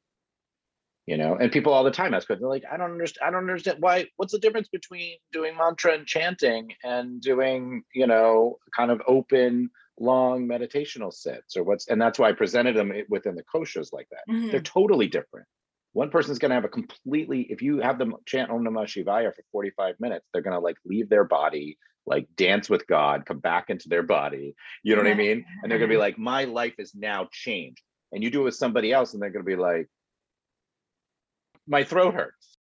you 1.06 1.16
know 1.16 1.36
and 1.36 1.50
people 1.50 1.72
all 1.72 1.84
the 1.84 1.90
time 1.90 2.14
ask 2.14 2.28
they're 2.28 2.38
like 2.38 2.64
i 2.70 2.76
don't 2.76 2.92
understand 2.92 3.26
i 3.26 3.30
don't 3.30 3.48
understand 3.48 3.78
why 3.80 4.06
what's 4.16 4.32
the 4.32 4.38
difference 4.38 4.68
between 4.68 5.16
doing 5.32 5.56
mantra 5.56 5.92
and 5.94 6.06
chanting 6.06 6.72
and 6.84 7.20
doing 7.20 7.82
you 7.94 8.06
know 8.06 8.58
kind 8.74 8.90
of 8.90 9.02
open 9.06 9.68
long 9.98 10.46
meditational 10.46 11.12
sits 11.12 11.56
or 11.56 11.64
what's 11.64 11.88
and 11.88 12.00
that's 12.00 12.18
why 12.18 12.28
i 12.28 12.32
presented 12.32 12.76
them 12.76 12.92
within 13.08 13.34
the 13.34 13.44
koshas 13.54 13.92
like 13.92 14.08
that 14.10 14.32
mm-hmm. 14.32 14.50
they're 14.50 14.60
totally 14.60 15.08
different 15.08 15.46
one 15.92 16.10
person's 16.10 16.38
going 16.38 16.50
to 16.50 16.54
have 16.54 16.64
a 16.64 16.68
completely 16.68 17.42
if 17.50 17.60
you 17.60 17.80
have 17.80 17.98
them 17.98 18.14
chant 18.24 18.50
om 18.50 18.64
namah 18.64 18.86
shivaya 18.86 19.34
for 19.34 19.42
45 19.52 19.96
minutes 19.98 20.26
they're 20.32 20.42
going 20.42 20.56
to 20.56 20.60
like 20.60 20.76
leave 20.84 21.08
their 21.08 21.24
body 21.24 21.76
like 22.10 22.26
dance 22.36 22.68
with 22.68 22.86
god 22.86 23.24
come 23.24 23.38
back 23.38 23.70
into 23.70 23.88
their 23.88 24.02
body 24.02 24.54
you 24.82 24.94
know 24.94 25.02
what 25.02 25.10
i 25.10 25.14
mean? 25.14 25.44
And 25.62 25.70
they're 25.70 25.78
going 25.78 25.88
to 25.88 25.94
be 25.94 25.98
like 25.98 26.18
my 26.18 26.44
life 26.44 26.74
is 26.78 26.94
now 26.94 27.28
changed 27.32 27.82
and 28.12 28.22
you 28.22 28.30
do 28.30 28.42
it 28.42 28.44
with 28.44 28.54
somebody 28.54 28.92
else 28.92 29.14
and 29.14 29.22
they're 29.22 29.30
going 29.30 29.44
to 29.44 29.50
be 29.50 29.56
like 29.56 29.88
my 31.66 31.84
throat 31.84 32.14
hurts. 32.14 32.56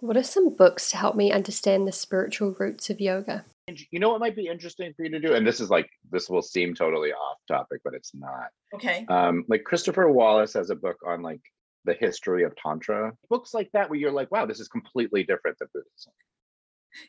What 0.00 0.16
are 0.16 0.22
some 0.22 0.56
books 0.56 0.90
to 0.90 0.96
help 0.96 1.14
me 1.14 1.30
understand 1.30 1.86
the 1.86 1.92
spiritual 1.92 2.56
roots 2.58 2.90
of 2.90 3.00
yoga? 3.00 3.44
You 3.90 4.00
know 4.00 4.08
what 4.08 4.20
might 4.20 4.34
be 4.34 4.48
interesting 4.48 4.92
for 4.96 5.04
you 5.04 5.10
to 5.10 5.20
do? 5.20 5.34
And 5.34 5.46
this 5.46 5.60
is 5.60 5.70
like 5.70 5.88
this 6.10 6.28
will 6.28 6.42
seem 6.42 6.74
totally 6.74 7.12
off 7.12 7.38
topic 7.46 7.80
but 7.84 7.94
it's 7.94 8.12
not. 8.14 8.48
Okay. 8.74 9.06
Um 9.08 9.44
like 9.48 9.64
Christopher 9.64 10.08
Wallis 10.08 10.54
has 10.54 10.70
a 10.70 10.74
book 10.74 10.96
on 11.06 11.22
like 11.22 11.40
the 11.84 11.94
history 11.94 12.42
of 12.42 12.56
tantra. 12.56 13.12
Books 13.28 13.54
like 13.54 13.70
that 13.72 13.88
where 13.88 13.98
you're 13.98 14.10
like 14.10 14.32
wow 14.32 14.46
this 14.46 14.60
is 14.60 14.68
completely 14.68 15.22
different 15.22 15.58
than 15.58 15.68
buddhism 15.72 16.12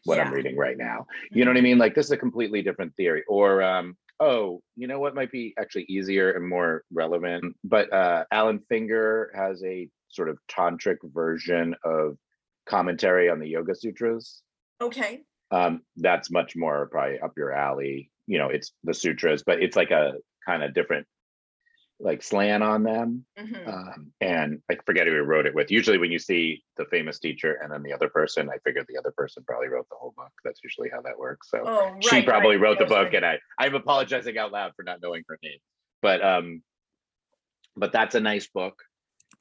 what 0.06 0.18
yeah. 0.18 0.24
i'm 0.24 0.34
reading 0.34 0.58
right 0.58 0.78
now. 0.78 1.06
You 1.32 1.46
know 1.46 1.52
what 1.52 1.58
i 1.58 1.60
mm-hmm. 1.60 1.66
mean? 1.66 1.78
Like 1.78 1.96
this 1.96 2.08
is 2.08 2.12
a 2.12 2.18
completely 2.18 2.62
different 2.62 2.96
theory. 2.96 3.24
Or 3.28 3.62
um 3.62 3.98
oh 4.20 4.62
you 4.76 4.88
know 4.88 5.00
what 5.00 5.16
might 5.16 5.32
be 5.32 5.54
actually 5.60 5.86
easier 5.90 6.32
and 6.32 6.48
more 6.48 6.84
relevant? 6.92 7.56
But 7.64 7.92
uh 7.92 8.26
alan 8.32 8.60
finger 8.70 9.32
has 9.36 9.64
a 9.64 9.90
sort 10.10 10.30
of 10.30 10.38
tantric 10.50 10.98
version 11.04 11.76
of 11.84 12.18
commentary 12.66 13.30
on 13.30 13.40
the 13.40 13.50
yoga 13.50 13.76
sutras. 13.76 14.42
Okay. 14.82 15.22
Um 15.52 15.82
that's 15.98 16.32
much 16.32 16.56
more 16.56 16.88
probably 16.92 17.20
up 17.20 17.34
your 17.38 17.52
alley. 17.52 18.12
You 18.28 18.38
know 18.38 18.50
it's 18.50 18.72
the 18.84 18.94
sutras 18.94 19.44
but 19.44 19.62
it's 19.62 19.76
like 19.76 19.92
a 19.92 20.14
kind 20.46 20.64
of 20.64 20.74
different 20.74 21.08
like 22.04 22.22
slant 22.22 22.62
on 22.62 22.84
them. 22.84 23.26
Mm-hmm. 23.40 23.70
Um, 23.70 24.12
and 24.20 24.62
I 24.70 24.78
forget 24.86 25.08
who 25.08 25.14
wrote 25.22 25.46
it 25.46 25.56
with. 25.56 25.72
Usually, 25.72 25.98
when 25.98 26.12
you 26.12 26.20
see 26.20 26.64
the 26.78 26.86
famous 26.86 27.18
teacher 27.18 27.60
and 27.64 27.72
then 27.72 27.82
the 27.82 27.94
other 27.94 28.10
person, 28.10 28.50
I 28.50 28.58
figure 28.66 28.86
the 28.88 28.98
other 28.98 29.14
person 29.16 29.44
probably 29.48 29.70
wrote 29.70 29.88
the 29.90 29.96
whole 29.96 30.14
book. 30.16 30.32
That's 30.44 30.60
usually 30.64 30.90
how 30.90 31.02
that 31.02 31.18
works. 31.18 31.50
So 31.50 31.64
oh, 31.66 31.92
right, 31.92 32.04
she 32.04 32.22
probably 32.22 32.58
right. 32.58 32.62
wrote 32.62 32.80
the 32.80 32.86
book, 32.86 33.14
and 33.14 33.26
I 33.26 33.40
I'm 33.58 33.74
apologizing 33.74 34.38
out 34.38 34.52
loud 34.52 34.74
for 34.76 34.84
not 34.84 35.02
knowing 35.02 35.24
her 35.28 35.40
name. 35.42 35.60
But 36.02 36.24
um, 36.24 36.62
but 37.76 37.94
that's 37.94 38.16
a 38.16 38.20
nice 38.20 38.48
book. 38.48 38.76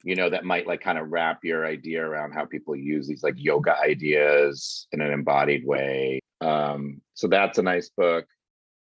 You 0.03 0.15
know, 0.15 0.29
that 0.29 0.45
might 0.45 0.65
like 0.65 0.81
kind 0.81 0.97
of 0.97 1.09
wrap 1.09 1.39
your 1.43 1.65
idea 1.65 2.03
around 2.03 2.31
how 2.31 2.45
people 2.45 2.75
use 2.75 3.07
these 3.07 3.23
like 3.23 3.35
yoga 3.37 3.77
ideas 3.77 4.87
in 4.91 5.01
an 5.01 5.11
embodied 5.11 5.65
way. 5.65 6.19
Um, 6.41 7.01
so 7.13 7.27
that's 7.27 7.57
a 7.57 7.61
nice 7.61 7.89
book. 7.89 8.25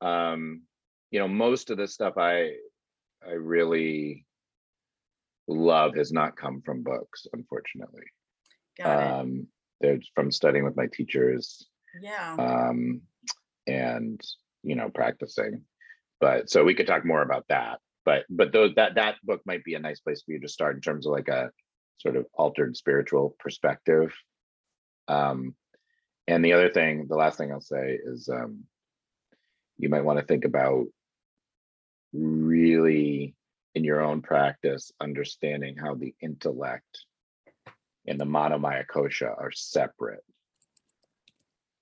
Um, 0.01 0.63
you 1.11 1.19
know, 1.19 1.29
most 1.29 1.71
of 1.71 1.79
the 1.79 1.89
stuff 1.89 2.15
I 2.19 2.53
I 3.27 3.33
really 3.33 4.25
love 5.47 5.97
has 5.97 6.13
not 6.13 6.37
come 6.37 6.63
from 6.63 6.83
books, 6.83 7.27
unfortunately. 7.33 8.05
Got 8.79 9.21
um, 9.21 9.49
they're 9.81 10.01
from 10.15 10.31
studying 10.31 10.65
with 10.65 10.77
my 10.77 10.87
teachers. 10.87 11.67
Yeah. 12.01 12.37
Um, 12.39 13.03
and 13.67 14.21
you 14.63 14.77
know, 14.77 14.91
practicing. 14.91 15.63
But 16.21 16.51
so 16.51 16.65
we 16.65 16.75
could 16.75 16.87
talk 16.87 17.05
more 17.05 17.23
about 17.23 17.45
that. 17.49 17.79
But 18.05 18.25
but 18.29 18.53
though 18.53 18.69
that 18.77 18.95
that 18.97 19.17
book 19.23 19.43
might 19.47 19.65
be 19.65 19.75
a 19.75 19.81
nice 19.81 20.01
place 20.01 20.23
for 20.23 20.33
you 20.33 20.41
to 20.41 20.49
start 20.49 20.77
in 20.77 20.81
terms 20.81 21.07
of 21.07 21.13
like 21.13 21.29
a 21.29 21.51
sort 21.99 22.17
of 22.17 22.27
altered 22.35 22.77
spiritual 22.77 23.37
perspective. 23.39 24.15
Um, 25.09 25.55
and 26.27 26.45
the 26.45 26.53
other 26.53 26.71
thing, 26.71 27.07
the 27.09 27.17
last 27.17 27.39
thing 27.39 27.51
I'll 27.51 27.61
say 27.61 27.99
is 28.05 28.29
um, 28.29 28.65
you 29.79 29.89
might 29.89 30.05
want 30.05 30.19
to 30.19 30.25
think 30.25 30.45
about 30.45 30.87
really 32.13 33.35
in 33.75 33.85
your 33.85 34.01
own 34.01 34.23
practice 34.23 34.91
understanding 35.01 35.77
how 35.77 35.95
the 35.95 36.15
intellect 36.21 37.05
and 38.07 38.19
the 38.19 38.25
manomaya 38.25 38.85
kosha 38.87 39.29
are 39.39 39.53
separate 39.53 40.25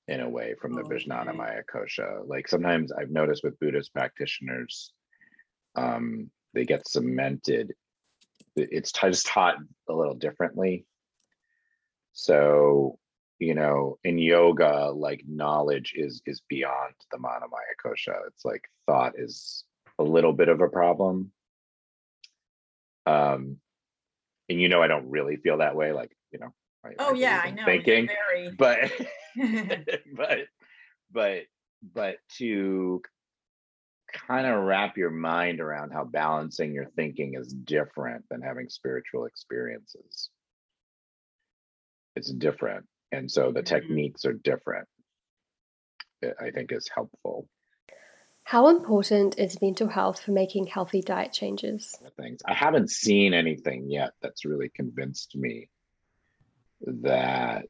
in 0.08 0.20
a 0.20 0.28
way 0.28 0.54
from 0.60 0.72
the 0.72 0.82
okay. 0.82 0.96
Vijnanamaya 0.96 1.62
kosha. 1.72 2.26
Like 2.26 2.48
sometimes 2.48 2.92
I've 2.92 3.10
noticed 3.10 3.42
with 3.42 3.58
Buddhist 3.58 3.92
practitioners, 3.92 4.92
um, 5.74 6.30
they 6.54 6.64
get 6.64 6.88
cemented. 6.88 7.74
It's 8.56 8.92
just 8.92 9.26
taught 9.26 9.56
a 9.88 9.92
little 9.92 10.14
differently. 10.14 10.86
So, 12.12 12.98
you 13.38 13.54
know, 13.54 13.98
in 14.04 14.18
yoga, 14.18 14.90
like 14.90 15.22
knowledge 15.28 15.92
is 15.94 16.22
is 16.24 16.40
beyond 16.48 16.94
the 17.10 17.18
Manomaya 17.18 17.74
kosha. 17.84 18.16
It's 18.28 18.44
like 18.44 18.64
thought 18.86 19.14
is 19.18 19.64
a 19.98 20.02
little 20.02 20.32
bit 20.32 20.48
of 20.48 20.60
a 20.60 20.68
problem. 20.68 21.32
Um, 23.06 23.58
and 24.48 24.60
you 24.60 24.68
know, 24.68 24.82
I 24.82 24.88
don't 24.88 25.10
really 25.10 25.36
feel 25.36 25.58
that 25.58 25.76
way. 25.76 25.92
Like, 25.92 26.16
you 26.32 26.38
know, 26.38 26.52
I, 26.84 26.90
oh 26.98 27.14
I 27.14 27.18
yeah, 27.18 27.42
I 27.44 27.50
know. 27.50 27.64
Thinking, 27.64 28.08
very... 28.08 28.50
but, 28.58 28.78
but, 30.16 30.38
but, 31.12 31.42
but 31.94 32.16
to 32.38 33.00
kind 34.12 34.46
of 34.46 34.62
wrap 34.64 34.96
your 34.96 35.10
mind 35.10 35.60
around 35.60 35.92
how 35.92 36.04
balancing 36.04 36.72
your 36.72 36.86
thinking 36.96 37.34
is 37.34 37.52
different 37.52 38.24
than 38.30 38.40
having 38.40 38.68
spiritual 38.68 39.26
experiences. 39.26 40.30
It's 42.14 42.32
different. 42.32 42.86
And 43.12 43.30
so 43.30 43.52
the 43.52 43.60
mm-hmm. 43.60 43.74
techniques 43.74 44.24
are 44.24 44.32
different. 44.32 44.88
I 46.40 46.50
think 46.50 46.72
is 46.72 46.88
helpful. 46.92 47.46
How 48.46 48.68
important 48.68 49.40
is 49.40 49.60
mental 49.60 49.88
health 49.88 50.20
for 50.20 50.30
making 50.30 50.68
healthy 50.68 51.02
diet 51.02 51.32
changes? 51.32 51.98
Things. 52.16 52.40
I 52.46 52.54
haven't 52.54 52.92
seen 52.92 53.34
anything 53.34 53.90
yet 53.90 54.12
that's 54.22 54.44
really 54.44 54.68
convinced 54.68 55.34
me 55.34 55.68
that 56.80 57.64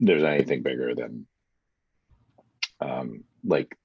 there's 0.00 0.22
anything 0.22 0.62
bigger 0.62 0.94
than 0.94 1.26
um, 2.80 3.24
like 3.44 3.76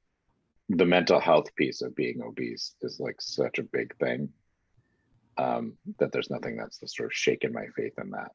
the 0.69 0.85
mental 0.85 1.19
health 1.19 1.53
piece 1.57 1.81
of 1.81 1.93
being 1.93 2.21
obese 2.21 2.75
is 2.81 2.97
like 2.97 3.19
such 3.19 3.59
a 3.59 3.63
big 3.63 3.93
thing 3.97 4.29
um, 5.37 5.73
that 5.99 6.13
there's 6.13 6.29
nothing 6.29 6.55
that's 6.55 6.79
sort 6.95 7.07
of 7.07 7.13
shaken 7.13 7.51
my 7.51 7.65
faith 7.75 7.99
in 8.01 8.11
that. 8.11 8.31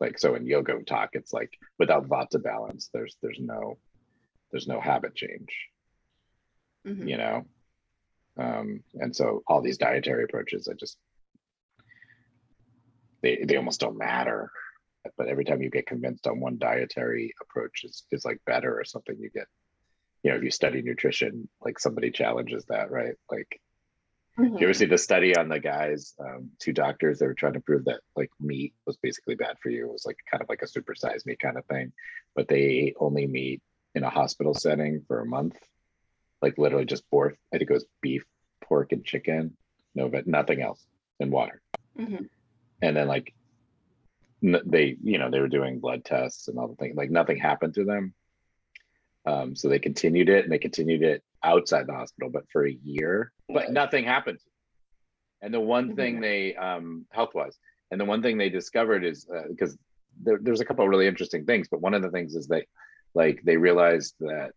Like 0.00 0.18
so 0.18 0.34
in 0.34 0.46
yoga 0.46 0.82
talk, 0.84 1.10
it's 1.12 1.34
like 1.34 1.52
without 1.78 2.08
vata 2.08 2.42
balance, 2.42 2.88
there's 2.94 3.18
there's 3.20 3.38
no 3.38 3.76
there's 4.50 4.68
no 4.68 4.80
habit 4.80 5.14
change 5.14 5.68
mm-hmm. 6.86 7.08
you 7.08 7.16
know 7.16 7.44
um, 8.38 8.84
and 8.94 9.14
so 9.14 9.42
all 9.48 9.60
these 9.60 9.78
dietary 9.78 10.24
approaches 10.24 10.68
i 10.68 10.74
just 10.74 10.96
they, 13.20 13.44
they 13.44 13.56
almost 13.56 13.80
don't 13.80 13.98
matter 13.98 14.50
but 15.16 15.28
every 15.28 15.44
time 15.44 15.62
you 15.62 15.70
get 15.70 15.86
convinced 15.86 16.26
on 16.26 16.40
one 16.40 16.58
dietary 16.58 17.34
approach 17.40 17.84
is, 17.84 18.04
is 18.10 18.24
like 18.24 18.40
better 18.46 18.78
or 18.78 18.84
something, 18.84 19.16
you 19.18 19.30
get, 19.30 19.46
you 20.22 20.30
know, 20.30 20.36
if 20.36 20.42
you 20.42 20.50
study 20.50 20.82
nutrition, 20.82 21.48
like 21.64 21.78
somebody 21.78 22.10
challenges 22.10 22.64
that, 22.66 22.90
right? 22.90 23.14
Like, 23.30 23.60
mm-hmm. 24.38 24.56
you 24.56 24.64
ever 24.64 24.74
see 24.74 24.86
the 24.86 24.98
study 24.98 25.36
on 25.36 25.48
the 25.48 25.60
guys, 25.60 26.14
um, 26.20 26.50
two 26.58 26.72
doctors, 26.72 27.18
they 27.18 27.26
were 27.26 27.34
trying 27.34 27.54
to 27.54 27.60
prove 27.60 27.84
that 27.84 28.00
like 28.16 28.30
meat 28.40 28.74
was 28.86 28.96
basically 28.96 29.36
bad 29.36 29.56
for 29.62 29.70
you. 29.70 29.86
It 29.86 29.92
was 29.92 30.06
like 30.06 30.16
kind 30.30 30.42
of 30.42 30.48
like 30.48 30.62
a 30.62 30.66
supersized 30.66 31.26
meat 31.26 31.40
kind 31.40 31.56
of 31.56 31.64
thing, 31.66 31.92
but 32.34 32.48
they 32.48 32.60
ate 32.60 32.96
only 32.98 33.26
meat 33.26 33.62
in 33.94 34.04
a 34.04 34.10
hospital 34.10 34.54
setting 34.54 35.02
for 35.06 35.20
a 35.20 35.26
month, 35.26 35.56
like 36.42 36.58
literally 36.58 36.84
just 36.84 37.08
pork. 37.10 37.36
I 37.52 37.58
think 37.58 37.70
it 37.70 37.74
was 37.74 37.86
beef, 38.00 38.24
pork, 38.62 38.92
and 38.92 39.04
chicken, 39.04 39.56
no, 39.94 40.08
but 40.08 40.26
nothing 40.26 40.60
else, 40.60 40.84
and 41.20 41.30
water. 41.30 41.60
Mm-hmm. 41.98 42.24
And 42.82 42.96
then 42.96 43.08
like 43.08 43.34
they 44.42 44.96
you 45.02 45.18
know 45.18 45.30
they 45.30 45.40
were 45.40 45.48
doing 45.48 45.80
blood 45.80 46.04
tests 46.04 46.48
and 46.48 46.58
all 46.58 46.68
the 46.68 46.76
things 46.76 46.96
like 46.96 47.10
nothing 47.10 47.36
happened 47.36 47.74
to 47.74 47.84
them 47.84 48.14
um, 49.26 49.54
so 49.54 49.68
they 49.68 49.78
continued 49.78 50.28
it 50.28 50.44
and 50.44 50.52
they 50.52 50.58
continued 50.58 51.02
it 51.02 51.22
outside 51.42 51.86
the 51.86 51.92
hospital 51.92 52.30
but 52.30 52.48
for 52.50 52.66
a 52.66 52.78
year 52.84 53.32
but 53.48 53.72
nothing 53.72 54.04
happened 54.04 54.38
and 55.42 55.52
the 55.52 55.60
one 55.60 55.96
thing 55.96 56.14
mm-hmm. 56.14 56.22
they 56.22 56.54
um, 56.54 57.04
health 57.10 57.34
wise 57.34 57.58
and 57.90 58.00
the 58.00 58.04
one 58.04 58.22
thing 58.22 58.38
they 58.38 58.48
discovered 58.48 59.04
is 59.04 59.26
because 59.48 59.74
uh, 59.74 59.76
there, 60.22 60.38
there's 60.40 60.60
a 60.60 60.64
couple 60.64 60.84
of 60.84 60.90
really 60.90 61.06
interesting 61.08 61.44
things 61.44 61.68
but 61.68 61.80
one 61.80 61.94
of 61.94 62.02
the 62.02 62.10
things 62.10 62.34
is 62.36 62.46
that 62.46 62.64
like 63.18 63.42
they 63.44 63.56
realized 63.56 64.14
that 64.20 64.52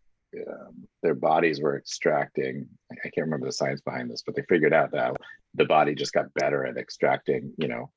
um, 0.47 0.87
their 1.03 1.15
bodies 1.15 1.59
were 1.61 1.77
extracting 1.77 2.65
i 2.91 3.09
can't 3.09 3.27
remember 3.27 3.47
the 3.47 3.51
science 3.51 3.81
behind 3.81 4.09
this 4.09 4.23
but 4.25 4.33
they 4.35 4.43
figured 4.47 4.73
out 4.73 4.91
that 4.91 5.13
the 5.55 5.65
body 5.65 5.93
just 5.93 6.13
got 6.13 6.33
better 6.35 6.65
at 6.65 6.77
extracting 6.77 7.53
you 7.57 7.67
know 7.67 7.91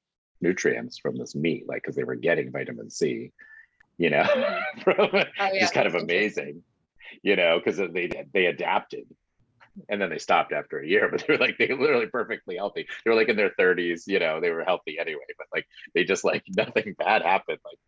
nutrients 0.44 0.98
from 0.98 1.16
this 1.16 1.34
meat, 1.34 1.64
like 1.66 1.82
because 1.82 1.96
they 1.96 2.04
were 2.04 2.14
getting 2.14 2.52
vitamin 2.52 2.90
C, 2.90 3.32
you 3.98 4.10
know, 4.10 4.24
from, 4.84 4.96
oh, 5.00 5.24
yeah. 5.36 5.58
just 5.58 5.74
kind 5.74 5.86
of 5.88 5.94
amazing, 5.94 6.62
you 7.22 7.34
know, 7.34 7.58
because 7.58 7.78
they 7.92 8.24
they 8.32 8.46
adapted, 8.46 9.06
and 9.88 10.00
then 10.00 10.10
they 10.10 10.18
stopped 10.18 10.52
after 10.52 10.78
a 10.78 10.86
year, 10.86 11.08
but 11.10 11.24
they 11.26 11.32
were 11.32 11.40
like 11.40 11.58
they 11.58 11.66
were 11.66 11.80
literally 11.80 12.06
perfectly 12.06 12.56
healthy. 12.56 12.86
They 13.04 13.10
were 13.10 13.16
like 13.16 13.28
in 13.28 13.36
their 13.36 13.54
30s, 13.58 14.02
you 14.06 14.20
know, 14.20 14.40
they 14.40 14.50
were 14.50 14.64
healthy 14.64 14.98
anyway, 14.98 15.22
but 15.36 15.48
like 15.52 15.66
they 15.94 16.04
just 16.04 16.24
like 16.24 16.44
nothing 16.56 16.94
bad 16.96 17.22
happened, 17.22 17.58
like. 17.64 17.78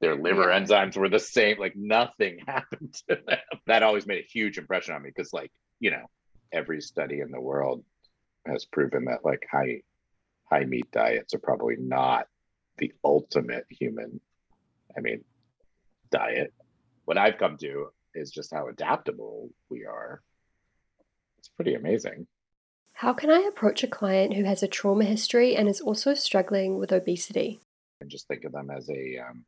Their 0.00 0.16
liver 0.16 0.50
yeah. 0.50 0.60
enzymes 0.60 0.96
were 0.96 1.08
the 1.08 1.18
same, 1.18 1.58
like 1.58 1.76
nothing 1.76 2.38
happened 2.46 2.94
to 3.08 3.18
them. 3.26 3.38
That 3.66 3.82
always 3.82 4.06
made 4.06 4.24
a 4.24 4.28
huge 4.28 4.58
impression 4.58 4.94
on 4.94 5.02
me 5.02 5.10
because, 5.14 5.32
like, 5.32 5.52
you 5.78 5.90
know, 5.90 6.06
every 6.52 6.80
study 6.80 7.20
in 7.20 7.30
the 7.30 7.40
world 7.40 7.84
has 8.46 8.64
proven 8.64 9.04
that 9.04 9.24
like 9.24 9.46
high 9.50 9.82
high 10.50 10.64
meat 10.64 10.90
diets 10.90 11.34
are 11.34 11.38
probably 11.38 11.76
not 11.78 12.26
the 12.78 12.92
ultimate 13.04 13.66
human, 13.68 14.20
I 14.96 15.00
mean, 15.00 15.24
diet. 16.10 16.52
What 17.04 17.18
I've 17.18 17.38
come 17.38 17.56
to 17.58 17.90
is 18.14 18.30
just 18.30 18.52
how 18.52 18.68
adaptable 18.68 19.50
we 19.68 19.84
are. 19.84 20.22
It's 21.38 21.48
pretty 21.48 21.74
amazing. 21.74 22.26
How 22.92 23.12
can 23.12 23.30
I 23.30 23.46
approach 23.48 23.82
a 23.82 23.88
client 23.88 24.34
who 24.34 24.44
has 24.44 24.62
a 24.62 24.68
trauma 24.68 25.04
history 25.04 25.56
and 25.56 25.68
is 25.68 25.80
also 25.80 26.14
struggling 26.14 26.78
with 26.78 26.92
obesity? 26.92 27.60
And 28.00 28.10
just 28.10 28.28
think 28.28 28.44
of 28.44 28.52
them 28.52 28.70
as 28.70 28.88
a 28.90 29.18
um, 29.18 29.44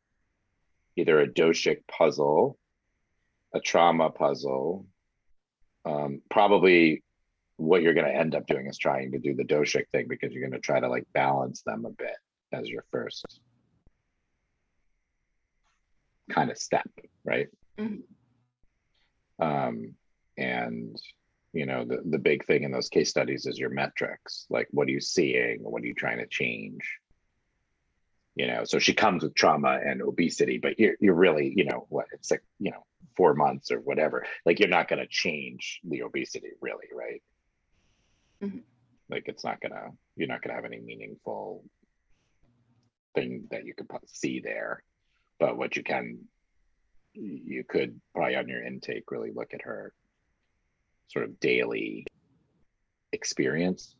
either 0.95 1.19
a 1.19 1.27
doshic 1.27 1.85
puzzle, 1.87 2.57
a 3.53 3.59
trauma 3.59 4.09
puzzle, 4.09 4.85
um, 5.85 6.21
probably 6.29 7.03
what 7.57 7.81
you're 7.81 7.93
going 7.93 8.07
to 8.07 8.15
end 8.15 8.35
up 8.35 8.47
doing 8.47 8.67
is 8.67 8.77
trying 8.77 9.11
to 9.11 9.19
do 9.19 9.35
the 9.35 9.43
doshic 9.43 9.89
thing 9.91 10.07
because 10.07 10.31
you're 10.31 10.47
going 10.47 10.59
to 10.59 10.65
try 10.65 10.79
to 10.79 10.89
like 10.89 11.05
balance 11.13 11.61
them 11.61 11.85
a 11.85 11.89
bit 11.89 12.15
as 12.51 12.67
your 12.67 12.83
first 12.91 13.39
kind 16.29 16.49
of 16.49 16.57
step, 16.57 16.89
right? 17.23 17.47
Mm-hmm. 17.77 19.43
Um, 19.43 19.93
and 20.37 20.95
you 21.53 21.65
know 21.67 21.85
the 21.85 22.01
the 22.05 22.17
big 22.17 22.45
thing 22.45 22.63
in 22.63 22.71
those 22.71 22.89
case 22.89 23.09
studies 23.09 23.45
is 23.45 23.59
your 23.59 23.69
metrics, 23.69 24.45
like 24.49 24.67
what 24.71 24.87
are 24.87 24.91
you 24.91 25.01
seeing, 25.01 25.59
what 25.61 25.83
are 25.83 25.85
you 25.85 25.93
trying 25.93 26.17
to 26.17 26.27
change? 26.27 26.81
You 28.35 28.47
know, 28.47 28.63
so 28.63 28.79
she 28.79 28.93
comes 28.93 29.23
with 29.23 29.35
trauma 29.35 29.79
and 29.85 30.01
obesity, 30.01 30.57
but 30.57 30.79
you're 30.79 30.95
you're 30.99 31.13
really, 31.13 31.53
you 31.55 31.65
know, 31.65 31.85
what 31.89 32.07
it's 32.13 32.31
like, 32.31 32.43
you 32.59 32.71
know, 32.71 32.83
four 33.15 33.35
months 33.35 33.71
or 33.71 33.79
whatever. 33.79 34.25
Like 34.45 34.59
you're 34.59 34.69
not 34.69 34.87
going 34.87 34.99
to 34.99 35.07
change 35.07 35.79
the 35.83 36.01
obesity, 36.01 36.49
really, 36.59 36.87
right? 36.95 37.21
Mm-hmm. 38.43 38.59
Like 39.09 39.25
it's 39.27 39.43
not 39.43 39.61
gonna, 39.61 39.91
you're 40.15 40.27
not 40.27 40.41
gonna 40.41 40.55
have 40.55 40.65
any 40.65 40.79
meaningful 40.79 41.63
thing 43.13 43.47
that 43.51 43.65
you 43.65 43.73
could 43.75 43.87
see 44.07 44.39
there. 44.39 44.83
But 45.39 45.57
what 45.57 45.75
you 45.75 45.83
can, 45.83 46.19
you 47.13 47.63
could 47.67 47.99
probably 48.15 48.35
on 48.35 48.47
your 48.47 48.63
intake 48.63 49.11
really 49.11 49.31
look 49.31 49.53
at 49.53 49.61
her 49.63 49.93
sort 51.09 51.25
of 51.25 51.39
daily 51.39 52.07
experience. 53.11 53.95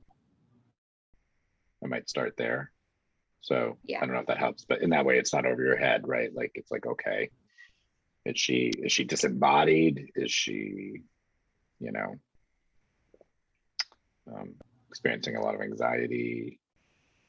I 1.83 1.87
might 1.87 2.09
start 2.09 2.33
there. 2.37 2.71
So 3.43 3.77
yeah. 3.83 3.99
I 4.01 4.05
don't 4.05 4.15
know 4.15 4.21
if 4.21 4.27
that 4.27 4.37
helps, 4.37 4.65
but 4.65 4.81
in 4.81 4.89
that 4.89 5.05
way, 5.05 5.19
it's 5.19 5.33
not 5.33 5.45
over 5.45 5.61
your 5.61 5.77
head, 5.77 6.07
right? 6.07 6.33
Like 6.33 6.51
it's 6.55 6.71
like, 6.71 6.85
okay, 6.85 7.29
is 8.25 8.39
she 8.39 8.71
is 8.77 8.91
she 8.91 9.03
disembodied? 9.03 10.11
Is 10.15 10.31
she, 10.31 11.03
you 11.79 11.91
know, 11.91 12.15
um, 14.33 14.55
experiencing 14.89 15.35
a 15.35 15.41
lot 15.41 15.55
of 15.55 15.61
anxiety 15.61 16.59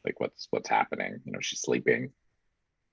like 0.05 0.21
what's 0.21 0.47
what's 0.51 0.69
happening 0.69 1.19
you 1.25 1.33
know 1.33 1.39
she's 1.41 1.63
sleeping 1.63 2.11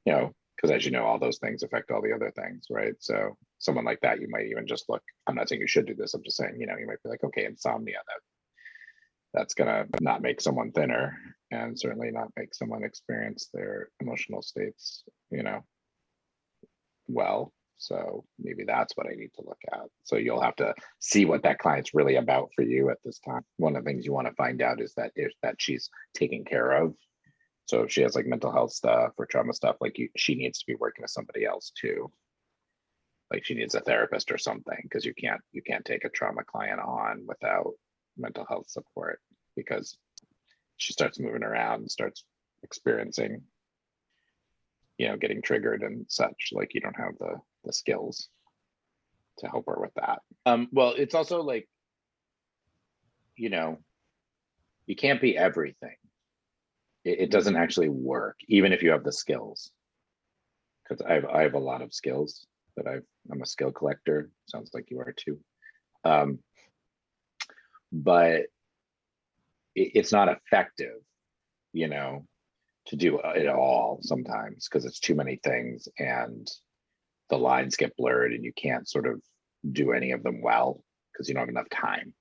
you 0.05 0.13
know 0.13 0.31
because 0.55 0.71
as 0.71 0.85
you 0.85 0.91
know 0.91 1.03
all 1.03 1.19
those 1.19 1.39
things 1.39 1.63
affect 1.63 1.91
all 1.91 2.01
the 2.01 2.13
other 2.13 2.31
things 2.31 2.65
right 2.69 2.93
so 2.99 3.35
someone 3.59 3.85
like 3.85 3.99
that 4.01 4.21
you 4.21 4.27
might 4.29 4.47
even 4.47 4.65
just 4.65 4.85
look 4.89 5.03
i'm 5.27 5.35
not 5.35 5.49
saying 5.49 5.61
you 5.61 5.67
should 5.67 5.85
do 5.85 5.95
this 5.95 6.13
i'm 6.13 6.23
just 6.23 6.37
saying 6.37 6.55
you 6.59 6.65
know 6.65 6.77
you 6.77 6.87
might 6.87 7.01
be 7.03 7.09
like 7.09 7.23
okay 7.23 7.45
insomnia 7.45 7.97
that 8.07 8.21
that's 9.33 9.53
gonna 9.53 9.85
not 9.99 10.21
make 10.21 10.41
someone 10.41 10.71
thinner 10.71 11.17
and 11.51 11.79
certainly 11.79 12.11
not 12.11 12.31
make 12.37 12.53
someone 12.53 12.83
experience 12.83 13.49
their 13.53 13.89
emotional 13.99 14.41
states 14.41 15.03
you 15.29 15.43
know 15.43 15.63
well 17.07 17.53
so 17.81 18.23
maybe 18.37 18.63
that's 18.63 18.95
what 18.95 19.07
I 19.07 19.15
need 19.15 19.33
to 19.33 19.43
look 19.43 19.57
at. 19.73 19.87
So 20.03 20.17
you'll 20.17 20.43
have 20.43 20.55
to 20.57 20.75
see 20.99 21.25
what 21.25 21.41
that 21.41 21.57
client's 21.57 21.95
really 21.95 22.17
about 22.17 22.51
for 22.55 22.61
you 22.61 22.91
at 22.91 22.99
this 23.03 23.17
time. 23.17 23.41
One 23.57 23.75
of 23.75 23.83
the 23.83 23.89
things 23.89 24.05
you 24.05 24.13
want 24.13 24.27
to 24.27 24.35
find 24.35 24.61
out 24.61 24.79
is 24.79 24.93
that 24.97 25.11
if 25.15 25.31
that 25.41 25.55
she's 25.57 25.89
taken 26.13 26.45
care 26.45 26.73
of. 26.73 26.93
So 27.65 27.81
if 27.81 27.91
she 27.91 28.03
has 28.03 28.13
like 28.13 28.27
mental 28.27 28.51
health 28.51 28.71
stuff 28.71 29.13
or 29.17 29.25
trauma 29.25 29.53
stuff, 29.53 29.77
like 29.81 29.97
you, 29.97 30.09
she 30.15 30.35
needs 30.35 30.59
to 30.59 30.65
be 30.67 30.75
working 30.75 31.01
with 31.01 31.09
somebody 31.09 31.43
else 31.43 31.71
too. 31.75 32.11
Like 33.33 33.45
she 33.45 33.55
needs 33.55 33.73
a 33.73 33.81
therapist 33.81 34.31
or 34.31 34.37
something 34.37 34.79
because 34.83 35.03
you 35.03 35.15
can't 35.15 35.41
you 35.51 35.63
can't 35.63 35.83
take 35.83 36.05
a 36.05 36.09
trauma 36.09 36.43
client 36.43 36.81
on 36.81 37.23
without 37.25 37.71
mental 38.15 38.45
health 38.47 38.69
support 38.69 39.21
because 39.55 39.97
she 40.81 40.93
starts 40.93 41.19
moving 41.19 41.43
around 41.43 41.81
and 41.81 41.91
starts 41.91 42.23
experiencing 42.63 43.41
you 44.97 45.07
know 45.07 45.17
getting 45.17 45.41
triggered 45.41 45.81
and 45.81 46.05
such 46.09 46.49
like 46.51 46.73
you 46.73 46.81
don't 46.81 46.99
have 46.99 47.17
the 47.19 47.35
the 47.63 47.73
skills 47.73 48.29
to 49.39 49.47
help 49.47 49.65
her 49.67 49.77
with 49.79 49.93
that. 49.95 50.19
Um, 50.45 50.67
well, 50.71 50.93
it's 50.97 51.15
also 51.15 51.41
like, 51.41 51.67
you 53.35 53.49
know, 53.49 53.79
you 54.85 54.95
can't 54.95 55.21
be 55.21 55.37
everything. 55.37 55.95
It, 57.03 57.19
it 57.21 57.31
doesn't 57.31 57.55
actually 57.55 57.89
work, 57.89 58.37
even 58.47 58.73
if 58.73 58.83
you 58.83 58.91
have 58.91 59.03
the 59.03 59.11
skills. 59.11 59.71
Because 60.83 61.05
I 61.05 61.13
have 61.13 61.25
I 61.25 61.41
have 61.43 61.53
a 61.53 61.59
lot 61.59 61.81
of 61.81 61.93
skills 61.93 62.45
that 62.75 62.87
I've 62.87 63.05
I'm 63.31 63.41
a 63.41 63.45
skill 63.45 63.71
collector. 63.71 64.29
Sounds 64.47 64.71
like 64.73 64.89
you 64.89 64.99
are 64.99 65.13
too. 65.15 65.39
Um, 66.03 66.39
but 67.91 68.43
it's 69.75 70.11
not 70.11 70.29
effective, 70.29 70.97
you 71.73 71.87
know, 71.87 72.25
to 72.87 72.95
do 72.95 73.19
it 73.23 73.47
all 73.47 73.99
sometimes 74.01 74.67
because 74.67 74.85
it's 74.85 74.99
too 74.99 75.15
many 75.15 75.39
things 75.43 75.87
and 75.99 76.49
the 77.29 77.37
lines 77.37 77.75
get 77.75 77.95
blurred 77.95 78.33
and 78.33 78.43
you 78.43 78.51
can't 78.53 78.89
sort 78.89 79.07
of 79.07 79.21
do 79.71 79.91
any 79.91 80.11
of 80.11 80.23
them 80.23 80.41
well 80.41 80.83
because 81.11 81.27
you 81.27 81.33
don't 81.33 81.41
have 81.41 81.49
enough 81.49 81.69
time. 81.69 82.13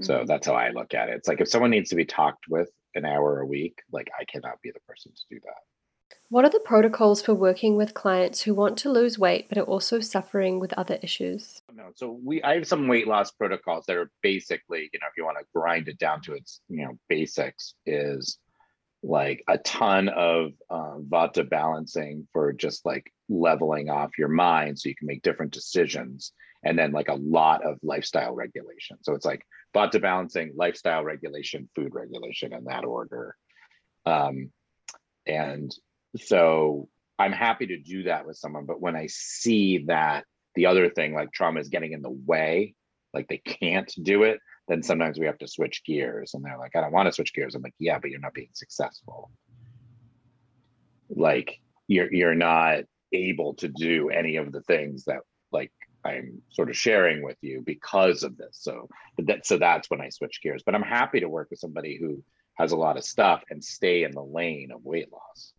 Mm-hmm. 0.00 0.04
So 0.04 0.24
that's 0.26 0.46
how 0.46 0.54
I 0.54 0.70
look 0.70 0.94
at 0.94 1.08
it. 1.08 1.16
It's 1.16 1.28
like 1.28 1.40
if 1.40 1.48
someone 1.48 1.70
needs 1.70 1.90
to 1.90 1.96
be 1.96 2.04
talked 2.04 2.44
with 2.48 2.70
an 2.94 3.04
hour 3.04 3.40
a 3.40 3.46
week, 3.46 3.78
like 3.90 4.10
I 4.18 4.24
cannot 4.24 4.60
be 4.62 4.70
the 4.70 4.80
person 4.86 5.12
to 5.12 5.34
do 5.34 5.40
that. 5.44 6.16
What 6.28 6.44
are 6.44 6.50
the 6.50 6.60
protocols 6.60 7.20
for 7.20 7.34
working 7.34 7.76
with 7.76 7.94
clients 7.94 8.42
who 8.42 8.54
want 8.54 8.78
to 8.78 8.90
lose 8.90 9.18
weight 9.18 9.48
but 9.48 9.58
are 9.58 9.62
also 9.62 10.00
suffering 10.00 10.58
with 10.60 10.72
other 10.74 10.98
issues? 11.02 11.61
No, 11.74 11.90
so 11.94 12.18
we 12.22 12.42
I 12.42 12.54
have 12.54 12.66
some 12.66 12.88
weight 12.88 13.06
loss 13.06 13.30
protocols 13.30 13.86
that 13.86 13.96
are 13.96 14.10
basically, 14.22 14.90
you 14.92 14.98
know, 15.00 15.06
if 15.10 15.16
you 15.16 15.24
want 15.24 15.38
to 15.38 15.46
grind 15.54 15.88
it 15.88 15.98
down 15.98 16.20
to 16.22 16.34
its, 16.34 16.60
you 16.68 16.84
know, 16.84 16.98
basics 17.08 17.74
is 17.86 18.38
like 19.02 19.42
a 19.48 19.58
ton 19.58 20.08
of 20.08 20.52
uh, 20.70 20.96
vata 21.08 21.48
balancing 21.48 22.28
for 22.32 22.52
just 22.52 22.84
like 22.86 23.12
leveling 23.28 23.90
off 23.90 24.10
your 24.18 24.28
mind 24.28 24.78
so 24.78 24.88
you 24.88 24.94
can 24.94 25.08
make 25.08 25.22
different 25.22 25.52
decisions 25.52 26.32
and 26.64 26.78
then 26.78 26.92
like 26.92 27.08
a 27.08 27.14
lot 27.14 27.64
of 27.66 27.78
lifestyle 27.82 28.32
regulation 28.32 28.96
so 29.02 29.12
it's 29.14 29.24
like 29.24 29.42
vata 29.74 30.00
balancing 30.00 30.52
lifestyle 30.54 31.02
regulation 31.02 31.68
food 31.74 31.92
regulation 31.92 32.52
in 32.52 32.62
that 32.62 32.84
order 32.84 33.34
um, 34.06 34.52
and 35.26 35.74
so 36.16 36.88
I'm 37.18 37.32
happy 37.32 37.68
to 37.68 37.78
do 37.78 38.04
that 38.04 38.26
with 38.26 38.36
someone. 38.36 38.66
But 38.66 38.80
when 38.80 38.96
I 38.96 39.06
see 39.08 39.84
that 39.86 40.24
the 40.54 40.66
other 40.66 40.90
thing, 40.90 41.14
like 41.14 41.32
trauma, 41.32 41.60
is 41.60 41.68
getting 41.68 41.92
in 41.92 42.02
the 42.02 42.10
way, 42.10 42.74
like 43.14 43.28
they 43.28 43.38
can't 43.38 43.92
do 44.02 44.22
it, 44.22 44.40
then 44.68 44.82
sometimes 44.82 45.18
we 45.18 45.26
have 45.26 45.38
to 45.38 45.48
switch 45.48 45.82
gears. 45.84 46.34
And 46.34 46.44
they're 46.44 46.58
like, 46.58 46.76
I 46.76 46.80
don't 46.80 46.92
want 46.92 47.06
to 47.06 47.12
switch 47.12 47.34
gears. 47.34 47.54
I'm 47.54 47.62
like, 47.62 47.74
yeah, 47.78 47.98
but 47.98 48.10
you're 48.10 48.20
not 48.20 48.34
being 48.34 48.50
successful. 48.52 49.30
Like 51.10 51.60
you're 51.88 52.12
you're 52.12 52.34
not 52.34 52.84
able 53.12 53.54
to 53.54 53.68
do 53.68 54.08
any 54.08 54.36
of 54.36 54.52
the 54.52 54.62
things 54.62 55.04
that 55.04 55.20
like 55.50 55.72
I'm 56.04 56.42
sort 56.50 56.70
of 56.70 56.76
sharing 56.76 57.22
with 57.22 57.36
you 57.42 57.62
because 57.64 58.22
of 58.22 58.36
this. 58.36 58.58
So 58.60 58.88
that 59.18 59.46
so 59.46 59.58
that's 59.58 59.90
when 59.90 60.00
I 60.00 60.08
switch 60.08 60.40
gears. 60.42 60.62
But 60.64 60.74
I'm 60.74 60.82
happy 60.82 61.20
to 61.20 61.28
work 61.28 61.48
with 61.50 61.60
somebody 61.60 61.98
who 61.98 62.22
has 62.54 62.72
a 62.72 62.76
lot 62.76 62.96
of 62.96 63.04
stuff 63.04 63.42
and 63.50 63.62
stay 63.62 64.04
in 64.04 64.12
the 64.12 64.22
lane 64.22 64.70
of 64.72 64.84
weight 64.84 65.12
loss. 65.12 65.52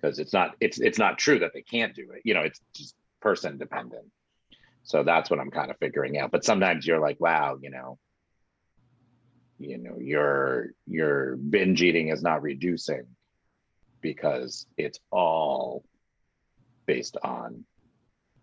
Because 0.00 0.18
it's 0.18 0.32
not 0.32 0.54
it's 0.60 0.80
it's 0.80 0.98
not 0.98 1.18
true 1.18 1.40
that 1.40 1.52
they 1.52 1.62
can't 1.62 1.94
do 1.94 2.10
it. 2.14 2.22
You 2.24 2.34
know, 2.34 2.42
it's 2.42 2.60
just 2.74 2.94
person 3.20 3.58
dependent. 3.58 4.06
So 4.84 5.02
that's 5.02 5.28
what 5.30 5.40
I'm 5.40 5.50
kind 5.50 5.70
of 5.70 5.78
figuring 5.78 6.18
out. 6.18 6.30
But 6.30 6.44
sometimes 6.44 6.86
you're 6.86 7.00
like, 7.00 7.20
wow, 7.20 7.58
you 7.60 7.70
know, 7.70 7.98
you 9.58 9.78
know, 9.78 9.98
your 9.98 10.68
your 10.86 11.36
binge 11.36 11.82
eating 11.82 12.08
is 12.08 12.22
not 12.22 12.42
reducing 12.42 13.06
because 14.00 14.66
it's 14.76 15.00
all 15.10 15.84
based 16.86 17.16
on, 17.22 17.64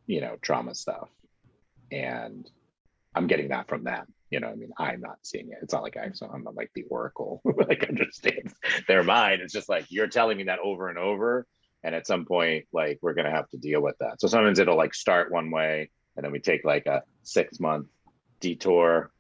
you 0.05 0.21
know, 0.21 0.38
trauma 0.41 0.75
stuff. 0.75 1.09
And 1.91 2.49
I'm 3.15 3.27
getting 3.27 3.49
that 3.49 3.67
from 3.67 3.83
them. 3.83 4.05
You 4.29 4.39
know, 4.39 4.49
I 4.49 4.55
mean, 4.55 4.71
I'm 4.77 5.01
not 5.01 5.17
seeing 5.23 5.49
it. 5.51 5.59
It's 5.61 5.73
not 5.73 5.83
like 5.83 5.97
I, 5.97 6.11
so 6.13 6.27
I'm 6.27 6.45
like 6.55 6.71
the 6.75 6.83
oracle, 6.83 7.41
like 7.67 7.88
understands 7.88 8.53
their 8.88 9.03
mind. 9.03 9.41
It's 9.41 9.53
just 9.53 9.69
like 9.69 9.85
you're 9.89 10.07
telling 10.07 10.38
me 10.38 10.43
that 10.43 10.59
over 10.59 10.89
and 10.89 10.97
over. 10.97 11.47
And 11.86 11.93
at 11.93 12.08
some 12.08 12.26
point, 12.26 12.65
like 12.74 13.00
we're 13.02 13.13
gonna 13.13 13.32
have 13.32 13.50
to 13.52 13.58
deal 13.58 13.82
with 13.82 13.95
that. 14.00 14.19
So 14.19 14.28
sometimes 14.28 14.60
it'll 14.60 14.76
like 14.76 14.93
start 14.93 15.32
one 15.32 15.52
way 15.52 15.89
and 16.15 16.24
then 16.24 16.32
we 16.32 16.39
take 16.39 16.63
like 16.63 16.86
a 16.86 17.04
six 17.24 17.60
month 17.60 17.88
detour 18.39 19.12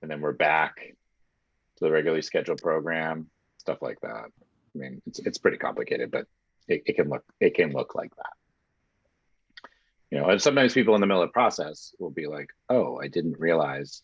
and 0.00 0.10
then 0.10 0.20
we're 0.20 0.32
back 0.32 0.76
to 0.76 1.84
the 1.84 1.90
regularly 1.90 2.22
scheduled 2.22 2.60
program 2.60 3.28
stuff 3.58 3.78
like 3.82 4.00
that 4.00 4.24
i 4.26 4.78
mean 4.78 5.00
it's, 5.06 5.18
it's 5.20 5.38
pretty 5.38 5.56
complicated 5.56 6.10
but 6.10 6.26
it, 6.68 6.82
it 6.86 6.96
can 6.96 7.08
look 7.08 7.24
it 7.40 7.54
can 7.54 7.72
look 7.72 7.94
like 7.94 8.14
that 8.16 9.68
you 10.10 10.18
know 10.18 10.26
and 10.26 10.40
sometimes 10.40 10.72
people 10.72 10.94
in 10.94 11.00
the 11.00 11.06
middle 11.06 11.22
of 11.22 11.28
the 11.28 11.32
process 11.32 11.94
will 11.98 12.10
be 12.10 12.26
like 12.26 12.48
oh 12.68 12.98
i 13.00 13.08
didn't 13.08 13.38
realize 13.38 14.02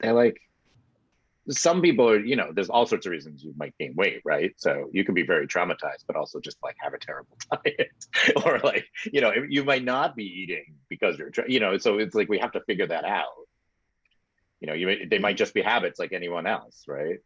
they're 0.00 0.12
like 0.12 0.40
some 1.50 1.82
people 1.82 2.08
are, 2.08 2.18
you 2.18 2.36
know, 2.36 2.52
there's 2.52 2.70
all 2.70 2.86
sorts 2.86 3.06
of 3.06 3.12
reasons 3.12 3.42
you 3.42 3.52
might 3.56 3.74
gain 3.78 3.94
weight, 3.96 4.22
right? 4.24 4.52
So 4.56 4.88
you 4.92 5.04
can 5.04 5.14
be 5.14 5.22
very 5.26 5.46
traumatized, 5.46 6.04
but 6.06 6.16
also 6.16 6.40
just 6.40 6.58
like 6.62 6.76
have 6.78 6.94
a 6.94 6.98
terrible 6.98 7.36
diet, 7.50 7.90
or 8.44 8.58
like, 8.60 8.86
you 9.12 9.20
know, 9.20 9.32
you 9.48 9.64
might 9.64 9.84
not 9.84 10.16
be 10.16 10.24
eating 10.24 10.74
because 10.88 11.18
you're, 11.18 11.30
you 11.48 11.60
know, 11.60 11.78
so 11.78 11.98
it's 11.98 12.14
like 12.14 12.28
we 12.28 12.38
have 12.38 12.52
to 12.52 12.60
figure 12.62 12.86
that 12.86 13.04
out. 13.04 13.26
You 14.60 14.66
know, 14.68 14.74
you 14.74 15.08
they 15.08 15.18
might 15.18 15.36
just 15.36 15.54
be 15.54 15.62
habits 15.62 15.98
like 15.98 16.12
anyone 16.12 16.46
else, 16.46 16.84
right? 16.86 17.18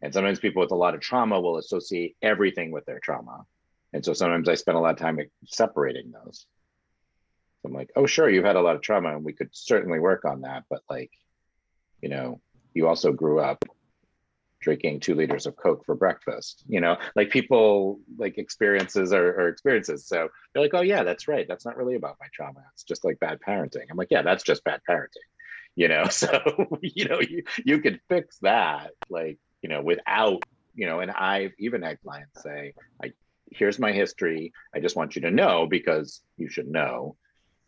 And 0.00 0.12
sometimes 0.12 0.40
people 0.40 0.60
with 0.60 0.72
a 0.72 0.76
lot 0.76 0.94
of 0.94 1.00
trauma 1.00 1.40
will 1.40 1.58
associate 1.58 2.16
everything 2.22 2.70
with 2.70 2.86
their 2.86 3.00
trauma, 3.00 3.44
and 3.92 4.04
so 4.04 4.14
sometimes 4.14 4.48
I 4.48 4.54
spend 4.54 4.78
a 4.78 4.80
lot 4.80 4.94
of 4.94 4.98
time 4.98 5.18
separating 5.46 6.10
those. 6.10 6.46
So 7.62 7.68
I'm 7.68 7.74
like, 7.74 7.90
oh, 7.96 8.06
sure, 8.06 8.28
you've 8.28 8.44
had 8.44 8.56
a 8.56 8.62
lot 8.62 8.76
of 8.76 8.82
trauma, 8.82 9.14
and 9.14 9.24
we 9.24 9.32
could 9.34 9.50
certainly 9.52 10.00
work 10.00 10.24
on 10.24 10.42
that, 10.42 10.64
but 10.68 10.80
like, 10.88 11.10
you 12.00 12.08
know, 12.08 12.40
you 12.74 12.88
also 12.88 13.12
grew 13.12 13.40
up 13.40 13.64
drinking 14.60 14.98
two 14.98 15.14
liters 15.14 15.46
of 15.46 15.56
coke 15.56 15.84
for 15.84 15.94
breakfast 15.94 16.64
you 16.66 16.80
know? 16.80 16.96
Like 17.14 17.30
people 17.30 18.00
like 18.16 18.38
experiences 18.38 19.12
are, 19.12 19.40
are, 19.40 19.48
experiences. 19.48 20.06
So 20.06 20.28
they're 20.52 20.62
like 20.62 20.74
oh 20.74 20.80
yeah 20.80 21.02
that's 21.02 21.28
right. 21.28 21.46
That's 21.46 21.66
not 21.66 21.76
really 21.76 21.96
about 21.96 22.16
my 22.20 22.26
trauma. 22.32 22.64
It's 22.72 22.84
just 22.84 23.04
like 23.04 23.20
bad 23.20 23.40
parenting. 23.46 23.84
I'm 23.90 23.96
like 23.96 24.08
yeah 24.10 24.22
that's 24.22 24.42
just 24.42 24.64
bad 24.64 24.80
parenting 24.88 25.28
you 25.76 25.88
know? 25.88 26.04
So 26.10 26.40
you 26.80 27.06
know 27.06 27.20
you, 27.20 27.42
you 27.64 27.80
could 27.80 28.00
fix 28.08 28.38
that 28.38 28.92
like 29.10 29.38
you 29.62 29.68
know 29.68 29.82
without 29.82 30.42
you 30.74 30.86
know 30.86 31.00
and 31.00 31.10
i've 31.10 31.52
even 31.58 31.82
had 31.82 32.00
clients 32.00 32.42
say 32.42 32.74
i 33.02 33.12
here's 33.50 33.78
my 33.78 33.92
history. 33.92 34.52
I 34.74 34.80
just 34.80 34.96
want 34.96 35.14
you 35.14 35.22
to 35.22 35.30
know 35.30 35.66
because 35.66 36.20
you 36.36 36.48
should 36.48 36.66
know 36.66 37.16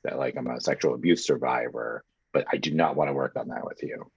that 0.05 0.19
like 0.19 0.37
i'm 0.37 0.47
a 0.47 0.61
sexual 0.61 0.95
abuse 0.95 1.27
survivor 1.27 2.05
but 2.33 2.47
i 2.53 2.57
do 2.57 2.73
not 2.73 2.97
want 2.97 3.09
to 3.09 3.14
work 3.14 3.37
on 3.37 3.49
that 3.49 3.64
with 3.64 3.83
you 3.83 4.11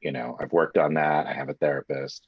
you 0.00 0.12
know 0.12 0.36
i've 0.40 0.52
worked 0.52 0.78
on 0.78 0.94
that 0.94 1.26
i 1.26 1.32
have 1.32 1.48
a 1.48 1.54
therapist 1.54 2.26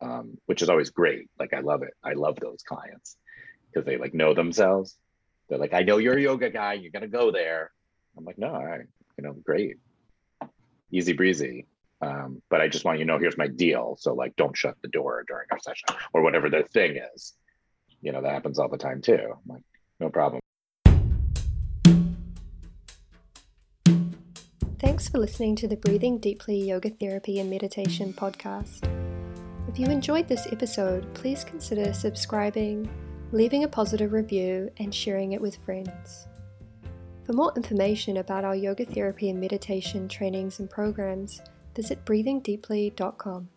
um, 0.00 0.38
which 0.46 0.62
is 0.62 0.68
always 0.68 0.90
great 0.90 1.28
like 1.38 1.52
i 1.52 1.60
love 1.60 1.82
it 1.82 1.94
i 2.04 2.12
love 2.12 2.38
those 2.40 2.62
clients 2.62 3.16
because 3.66 3.84
they 3.84 3.96
like 3.96 4.14
know 4.14 4.34
themselves 4.34 4.96
they're 5.48 5.58
like 5.58 5.74
i 5.74 5.82
know 5.82 5.98
you're 5.98 6.16
a 6.16 6.22
yoga 6.22 6.50
guy 6.50 6.74
you're 6.74 6.92
to 6.92 7.08
go 7.08 7.30
there. 7.30 7.72
I'm 8.16 8.24
like 8.24 8.38
no 8.38 8.54
i 8.54 8.78
you 9.16 9.24
know 9.24 9.32
great 9.32 9.76
easy 10.90 11.12
breezy 11.12 11.66
um, 12.00 12.40
but 12.48 12.60
i 12.60 12.68
just 12.68 12.84
want 12.84 12.98
you 12.98 13.04
to 13.04 13.08
know 13.12 13.18
here's 13.18 13.38
my 13.38 13.48
deal 13.48 13.96
so 13.98 14.14
like 14.14 14.36
don't 14.36 14.56
shut 14.56 14.76
the 14.82 14.88
door 14.88 15.24
during 15.26 15.46
our 15.50 15.58
session 15.58 15.88
or 16.12 16.22
whatever 16.22 16.48
the 16.48 16.62
thing 16.62 16.98
is 17.14 17.34
you 18.00 18.12
know 18.12 18.22
that 18.22 18.32
happens 18.32 18.58
all 18.58 18.68
the 18.68 18.78
time 18.78 19.00
too 19.02 19.18
I'm 19.18 19.54
like 19.54 19.62
no 20.00 20.08
problem 20.08 20.40
For 25.10 25.18
listening 25.18 25.56
to 25.56 25.68
the 25.68 25.76
Breathing 25.76 26.18
Deeply 26.18 26.68
Yoga 26.68 26.90
Therapy 26.90 27.40
and 27.40 27.48
Meditation 27.48 28.12
podcast. 28.12 28.86
If 29.66 29.78
you 29.78 29.86
enjoyed 29.86 30.28
this 30.28 30.46
episode, 30.52 31.14
please 31.14 31.44
consider 31.44 31.94
subscribing, 31.94 32.86
leaving 33.32 33.64
a 33.64 33.68
positive 33.68 34.12
review, 34.12 34.70
and 34.76 34.94
sharing 34.94 35.32
it 35.32 35.40
with 35.40 35.56
friends. 35.64 36.28
For 37.24 37.32
more 37.32 37.54
information 37.56 38.18
about 38.18 38.44
our 38.44 38.54
yoga 38.54 38.84
therapy 38.84 39.30
and 39.30 39.40
meditation 39.40 40.08
trainings 40.08 40.58
and 40.60 40.68
programs, 40.68 41.40
visit 41.74 42.04
breathingdeeply.com. 42.04 43.48